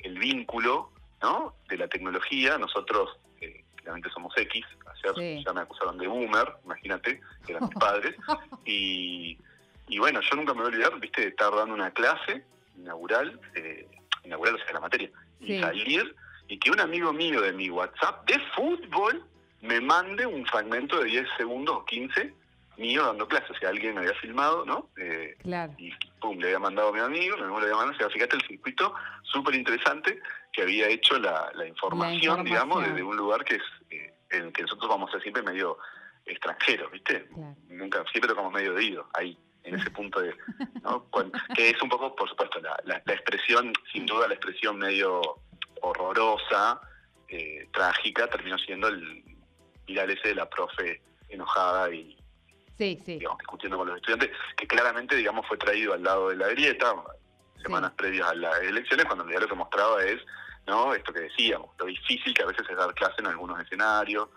el 0.00 0.18
vínculo 0.18 0.90
¿no? 1.22 1.54
de 1.68 1.78
la 1.78 1.88
tecnología, 1.88 2.58
nosotros 2.58 3.16
realmente 3.84 4.10
somos 4.10 4.32
X, 4.36 4.64
ya 5.44 5.52
me 5.52 5.60
acusaron 5.60 5.98
de 5.98 6.06
boomer, 6.06 6.54
imagínate, 6.64 7.20
que 7.44 7.52
eran 7.52 7.68
mis 7.68 7.78
padres, 7.78 8.16
y, 8.64 9.38
y 9.88 9.98
bueno, 9.98 10.20
yo 10.20 10.36
nunca 10.36 10.54
me 10.54 10.60
voy 10.60 10.70
a 10.70 10.74
olvidar, 10.74 11.00
viste, 11.00 11.22
de 11.22 11.28
estar 11.28 11.54
dando 11.54 11.74
una 11.74 11.90
clase 11.92 12.44
inaugural, 12.76 13.40
eh, 13.54 13.86
inaugural, 14.24 14.54
o 14.54 14.58
sea, 14.58 14.72
la 14.74 14.80
materia, 14.80 15.10
y 15.40 15.60
salir, 15.60 16.14
y 16.48 16.58
que 16.58 16.70
un 16.70 16.80
amigo 16.80 17.12
mío 17.12 17.40
de 17.40 17.52
mi 17.52 17.70
WhatsApp 17.70 18.28
de 18.28 18.38
fútbol 18.54 19.24
me 19.60 19.80
mande 19.80 20.26
un 20.26 20.44
fragmento 20.46 20.98
de 20.98 21.06
10 21.06 21.28
segundos 21.36 21.76
o 21.76 21.84
15 21.84 22.34
mío 22.76 23.04
dando 23.06 23.28
clases, 23.28 23.50
o 23.50 23.54
sea, 23.54 23.68
alguien 23.68 23.94
me 23.94 24.00
había 24.00 24.14
filmado, 24.14 24.64
¿no? 24.64 24.88
Eh, 24.96 25.36
claro. 25.42 25.74
Y 25.78 25.92
pum, 26.20 26.38
le 26.38 26.46
había 26.46 26.58
mandado 26.58 26.88
a 26.88 26.92
mi 26.92 27.00
amigo, 27.00 27.36
mi 27.36 27.42
amigo 27.42 27.60
le 27.60 27.66
había 27.66 27.76
mandado, 27.76 27.96
o 27.96 27.98
sea, 27.98 28.10
fíjate 28.10 28.36
el 28.36 28.42
circuito 28.42 28.94
súper 29.22 29.54
interesante 29.54 30.18
que 30.52 30.62
había 30.62 30.88
hecho 30.88 31.18
la, 31.18 31.50
la, 31.54 31.66
información, 31.66 32.44
digamos, 32.44 32.82
desde 32.86 33.02
un 33.02 33.16
lugar 33.16 33.44
que 33.44 33.56
es 33.56 33.62
eh, 33.90 34.11
en 34.32 34.46
el 34.46 34.52
que 34.52 34.62
nosotros 34.62 34.88
vamos 34.88 35.10
a 35.10 35.12
ser 35.12 35.22
siempre 35.22 35.42
medio 35.42 35.78
extranjeros, 36.26 36.90
¿viste? 36.90 37.28
Nunca, 37.68 38.04
siempre 38.10 38.28
tocamos 38.28 38.52
medio 38.52 38.72
de 38.72 38.78
oído, 38.78 39.08
ahí, 39.14 39.36
en 39.64 39.74
ese 39.74 39.90
punto 39.90 40.20
de, 40.20 40.34
¿no? 40.82 41.06
que 41.54 41.70
es 41.70 41.82
un 41.82 41.88
poco, 41.88 42.14
por 42.14 42.28
supuesto, 42.28 42.60
la, 42.60 42.80
la, 42.84 42.96
expresión, 43.12 43.72
sin 43.92 44.06
duda 44.06 44.28
la 44.28 44.34
expresión 44.34 44.78
medio 44.78 45.20
horrorosa, 45.80 46.80
eh, 47.28 47.68
trágica, 47.72 48.28
terminó 48.28 48.58
siendo 48.58 48.88
el 48.88 49.24
viral 49.86 50.10
ese 50.10 50.28
de 50.28 50.34
la 50.36 50.48
profe 50.48 51.02
enojada 51.28 51.92
y, 51.92 52.16
sí, 52.78 53.00
sí. 53.04 53.18
Digamos, 53.18 53.38
discutiendo 53.38 53.78
con 53.78 53.88
los 53.88 53.96
estudiantes, 53.96 54.30
que 54.56 54.66
claramente, 54.66 55.16
digamos, 55.16 55.46
fue 55.46 55.56
traído 55.56 55.94
al 55.94 56.02
lado 56.02 56.28
de 56.28 56.36
la 56.36 56.48
grieta, 56.48 56.94
semanas 57.62 57.92
previas 57.96 58.28
a 58.28 58.34
las 58.34 58.60
elecciones, 58.60 59.06
cuando 59.06 59.24
en 59.24 59.30
realidad 59.30 59.48
lo 59.48 59.54
que 59.54 59.58
mostraba 59.58 60.04
es 60.04 60.20
¿no? 60.66 60.94
Esto 60.94 61.12
que 61.12 61.20
decíamos, 61.20 61.70
lo 61.78 61.86
difícil 61.86 62.34
que 62.34 62.42
a 62.42 62.46
veces 62.46 62.68
es 62.68 62.76
dar 62.76 62.94
clase 62.94 63.16
en 63.18 63.26
algunos 63.26 63.60
escenarios, 63.60 64.28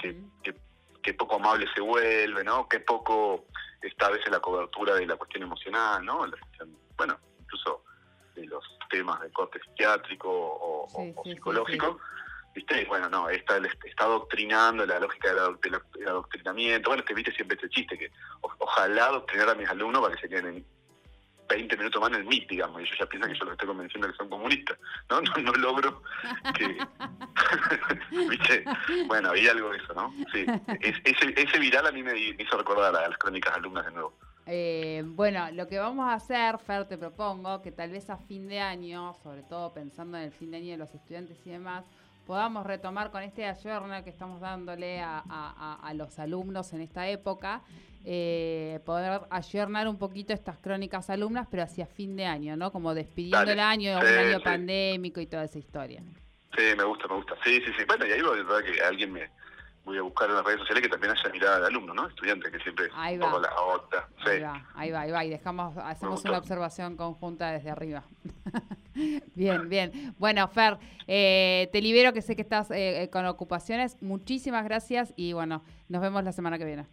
que, 0.00 0.16
que, 1.02 1.14
poco 1.14 1.36
amable 1.36 1.66
se 1.74 1.80
vuelve, 1.80 2.44
¿no? 2.44 2.68
Que 2.68 2.80
poco 2.80 3.46
está 3.80 4.06
a 4.06 4.10
veces 4.10 4.30
la 4.30 4.40
cobertura 4.40 4.94
de 4.94 5.06
la 5.06 5.16
cuestión 5.16 5.42
emocional, 5.42 6.04
¿no? 6.04 6.24
La 6.26 6.36
cuestión, 6.36 6.76
bueno, 6.96 7.18
incluso 7.40 7.84
de 8.34 8.46
los 8.46 8.64
temas 8.88 9.20
de 9.20 9.30
corte 9.30 9.60
psiquiátrico 9.60 10.28
o, 10.30 11.22
psicológico. 11.24 11.98
¿Viste? 12.54 12.84
Bueno, 12.84 13.08
no, 13.08 13.30
está, 13.30 13.56
está 13.56 14.04
adoctrinando 14.04 14.84
la 14.84 15.00
lógica 15.00 15.30
del, 15.30 16.06
adoctrinamiento. 16.06 16.90
Bueno, 16.90 17.02
te 17.02 17.14
viste 17.14 17.32
siempre 17.32 17.54
este 17.54 17.70
chiste 17.70 17.96
que 17.96 18.10
ojalá 18.58 19.06
adoctrinar 19.06 19.48
a 19.48 19.54
mis 19.54 19.68
alumnos 19.70 20.02
para 20.02 20.14
que 20.14 20.20
se 20.20 20.28
queden 20.28 20.56
en, 20.56 20.66
20 21.48 21.76
minutos 21.76 22.00
más 22.00 22.10
en 22.10 22.16
el 22.16 22.24
MIT, 22.24 22.48
digamos, 22.48 22.80
y 22.80 22.84
ellos 22.84 22.96
ya 22.98 23.06
piensan 23.06 23.32
que 23.32 23.38
yo 23.38 23.44
los 23.44 23.52
estoy 23.52 23.68
convenciendo 23.68 24.08
que 24.08 24.16
son 24.16 24.28
comunistas, 24.28 24.78
¿no? 25.10 25.20
No, 25.20 25.52
logro 25.52 26.02
que... 26.56 26.78
¿Viste? 28.28 28.64
Bueno, 29.06 29.30
había 29.30 29.52
algo 29.52 29.70
de 29.70 29.78
eso, 29.78 29.94
¿no? 29.94 30.14
Sí, 30.32 30.46
ese, 30.80 31.34
ese 31.36 31.58
viral 31.58 31.86
a 31.86 31.92
mí 31.92 32.02
me 32.02 32.18
hizo 32.18 32.56
recordar 32.56 32.94
a 32.94 33.08
las 33.08 33.18
crónicas 33.18 33.54
alumnas 33.54 33.84
de 33.86 33.92
nuevo. 33.92 34.14
Eh, 34.46 35.04
bueno, 35.06 35.50
lo 35.52 35.68
que 35.68 35.78
vamos 35.78 36.08
a 36.08 36.14
hacer, 36.14 36.58
Fer, 36.58 36.86
te 36.86 36.98
propongo 36.98 37.62
que 37.62 37.70
tal 37.70 37.90
vez 37.90 38.10
a 38.10 38.16
fin 38.16 38.48
de 38.48 38.60
año, 38.60 39.14
sobre 39.22 39.42
todo 39.42 39.72
pensando 39.72 40.16
en 40.18 40.24
el 40.24 40.32
fin 40.32 40.50
de 40.50 40.56
año 40.56 40.70
de 40.72 40.78
los 40.78 40.94
estudiantes 40.94 41.38
y 41.44 41.50
demás, 41.50 41.84
podamos 42.26 42.66
retomar 42.66 43.10
con 43.10 43.22
este 43.22 43.46
ayorna 43.46 44.02
que 44.02 44.10
estamos 44.10 44.40
dándole 44.40 45.00
a, 45.00 45.22
a, 45.82 45.94
los 45.94 46.18
alumnos 46.18 46.72
en 46.72 46.80
esta 46.80 47.08
época, 47.08 47.62
eh, 48.04 48.80
poder 48.84 49.22
ayornar 49.30 49.88
un 49.88 49.98
poquito 49.98 50.32
estas 50.32 50.58
crónicas 50.58 51.10
alumnas, 51.10 51.46
pero 51.50 51.62
hacia 51.62 51.86
fin 51.86 52.16
de 52.16 52.26
año, 52.26 52.56
¿no? 52.56 52.72
Como 52.72 52.94
despidiendo 52.94 53.50
el 53.50 53.60
año, 53.60 53.98
un 53.98 54.06
año 54.06 54.40
pandémico 54.40 55.20
y 55.20 55.26
toda 55.26 55.44
esa 55.44 55.58
historia. 55.58 56.02
Sí, 56.56 56.64
me 56.76 56.84
gusta, 56.84 57.08
me 57.08 57.14
gusta. 57.16 57.34
Sí, 57.44 57.60
sí, 57.64 57.72
sí. 57.78 57.84
Bueno, 57.86 58.06
y 58.06 58.12
ahí 58.12 58.20
va, 58.20 58.32
verdad 58.32 58.60
que 58.62 58.80
alguien 58.82 59.12
me 59.12 59.30
voy 59.84 59.98
a 59.98 60.02
buscar 60.02 60.28
en 60.28 60.36
las 60.36 60.44
redes 60.44 60.60
sociales 60.60 60.82
que 60.82 60.88
también 60.88 61.12
haya 61.12 61.30
mirada 61.30 61.60
de 61.60 61.66
alumno, 61.66 61.94
¿no? 61.94 62.06
Estudiante, 62.08 62.50
que 62.50 62.58
siempre 62.60 62.88
ahí 62.94 63.18
va. 63.18 63.38
la 63.38 63.60
otra. 63.60 64.08
Ahí 64.24 64.40
va, 64.40 64.66
ahí 64.74 64.90
va, 64.90 65.00
ahí 65.00 65.10
va. 65.10 65.24
Y 65.24 65.30
dejamos, 65.30 65.76
hacemos 65.78 66.24
una 66.24 66.38
observación 66.38 66.96
conjunta 66.96 67.50
desde 67.50 67.70
arriba. 67.70 68.04
bien, 69.34 69.68
bien. 69.68 70.14
Bueno, 70.18 70.46
Fer, 70.48 70.78
eh, 71.06 71.68
te 71.72 71.80
libero 71.80 72.12
que 72.12 72.22
sé 72.22 72.36
que 72.36 72.42
estás 72.42 72.70
eh, 72.70 73.08
con 73.12 73.26
ocupaciones. 73.26 73.96
Muchísimas 74.00 74.64
gracias 74.64 75.14
y 75.16 75.32
bueno, 75.32 75.64
nos 75.88 76.02
vemos 76.02 76.22
la 76.22 76.32
semana 76.32 76.58
que 76.58 76.64
viene. 76.64 76.86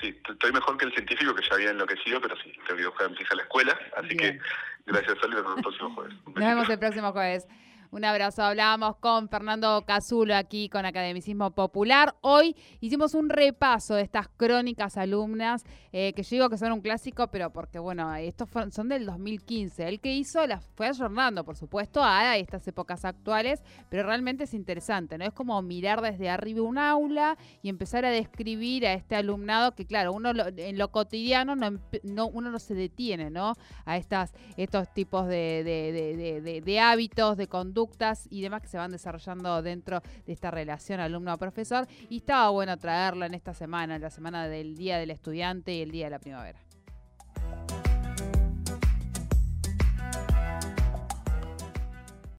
Sí, 0.00 0.16
estoy 0.28 0.52
mejor 0.52 0.76
que 0.78 0.84
el 0.84 0.92
científico 0.92 1.34
que 1.34 1.42
ya 1.42 1.54
había 1.54 1.70
enloquecido, 1.70 2.20
pero 2.20 2.36
sí, 2.36 2.52
tengo 2.66 2.78
que 2.78 2.86
buscar 2.86 3.06
a 3.06 3.08
mi 3.10 3.16
hija 3.16 3.32
a 3.32 3.36
la 3.36 3.42
escuela. 3.42 3.78
Así 3.96 4.16
que 4.16 4.38
gracias, 4.86 5.18
Sol, 5.18 5.32
y 5.32 5.34
nos 5.34 5.42
vemos 5.42 5.56
el 5.56 5.62
próximo 5.62 5.94
jueves. 5.94 6.14
Nos 6.26 6.34
vemos 6.34 6.68
el 6.70 6.78
próximo 6.78 7.12
jueves. 7.12 7.48
Un 7.90 8.04
abrazo. 8.04 8.42
Hablábamos 8.42 8.96
con 8.96 9.30
Fernando 9.30 9.82
Cazulo 9.86 10.36
aquí 10.36 10.68
con 10.68 10.84
Academicismo 10.84 11.52
Popular. 11.52 12.14
Hoy 12.20 12.54
hicimos 12.80 13.14
un 13.14 13.30
repaso 13.30 13.94
de 13.94 14.02
estas 14.02 14.28
crónicas 14.28 14.98
alumnas, 14.98 15.64
eh, 15.92 16.12
que 16.12 16.22
yo 16.22 16.28
digo 16.32 16.50
que 16.50 16.58
son 16.58 16.72
un 16.72 16.82
clásico, 16.82 17.28
pero 17.28 17.50
porque, 17.50 17.78
bueno, 17.78 18.14
estos 18.16 18.50
son 18.72 18.90
del 18.90 19.06
2015. 19.06 19.88
El 19.88 20.00
que 20.00 20.14
hizo 20.14 20.46
las 20.46 20.66
fue 20.76 20.86
ayornando, 20.86 21.44
por 21.46 21.56
supuesto, 21.56 22.04
a 22.04 22.36
estas 22.36 22.68
épocas 22.68 23.06
actuales, 23.06 23.62
pero 23.88 24.02
realmente 24.02 24.44
es 24.44 24.52
interesante, 24.52 25.16
¿no? 25.16 25.24
Es 25.24 25.32
como 25.32 25.60
mirar 25.62 26.02
desde 26.02 26.28
arriba 26.28 26.60
un 26.60 26.76
aula 26.76 27.38
y 27.62 27.70
empezar 27.70 28.04
a 28.04 28.10
describir 28.10 28.86
a 28.86 28.92
este 28.92 29.16
alumnado 29.16 29.74
que, 29.74 29.86
claro, 29.86 30.12
uno 30.12 30.32
en 30.36 30.76
lo 30.76 30.90
cotidiano 30.90 31.56
no, 31.56 32.26
uno 32.26 32.50
no 32.50 32.58
se 32.58 32.74
detiene, 32.74 33.30
¿no? 33.30 33.54
A 33.86 33.96
estas, 33.96 34.34
estos 34.58 34.92
tipos 34.92 35.26
de, 35.26 35.64
de, 35.64 36.60
de 36.60 36.80
hábitos, 36.80 37.38
de 37.38 37.46
conducta 37.46 37.77
y 38.30 38.42
demás 38.42 38.62
que 38.62 38.68
se 38.68 38.78
van 38.78 38.90
desarrollando 38.90 39.62
dentro 39.62 40.00
de 40.26 40.32
esta 40.32 40.50
relación 40.50 41.00
alumno-profesor. 41.00 41.86
Y 42.08 42.18
estaba 42.18 42.50
bueno 42.50 42.76
traerlo 42.76 43.24
en 43.24 43.34
esta 43.34 43.54
semana, 43.54 43.96
en 43.96 44.02
la 44.02 44.10
semana 44.10 44.48
del 44.48 44.76
Día 44.76 44.98
del 44.98 45.10
Estudiante 45.10 45.74
y 45.74 45.82
el 45.82 45.90
Día 45.90 46.06
de 46.06 46.10
la 46.10 46.18
Primavera. 46.18 46.67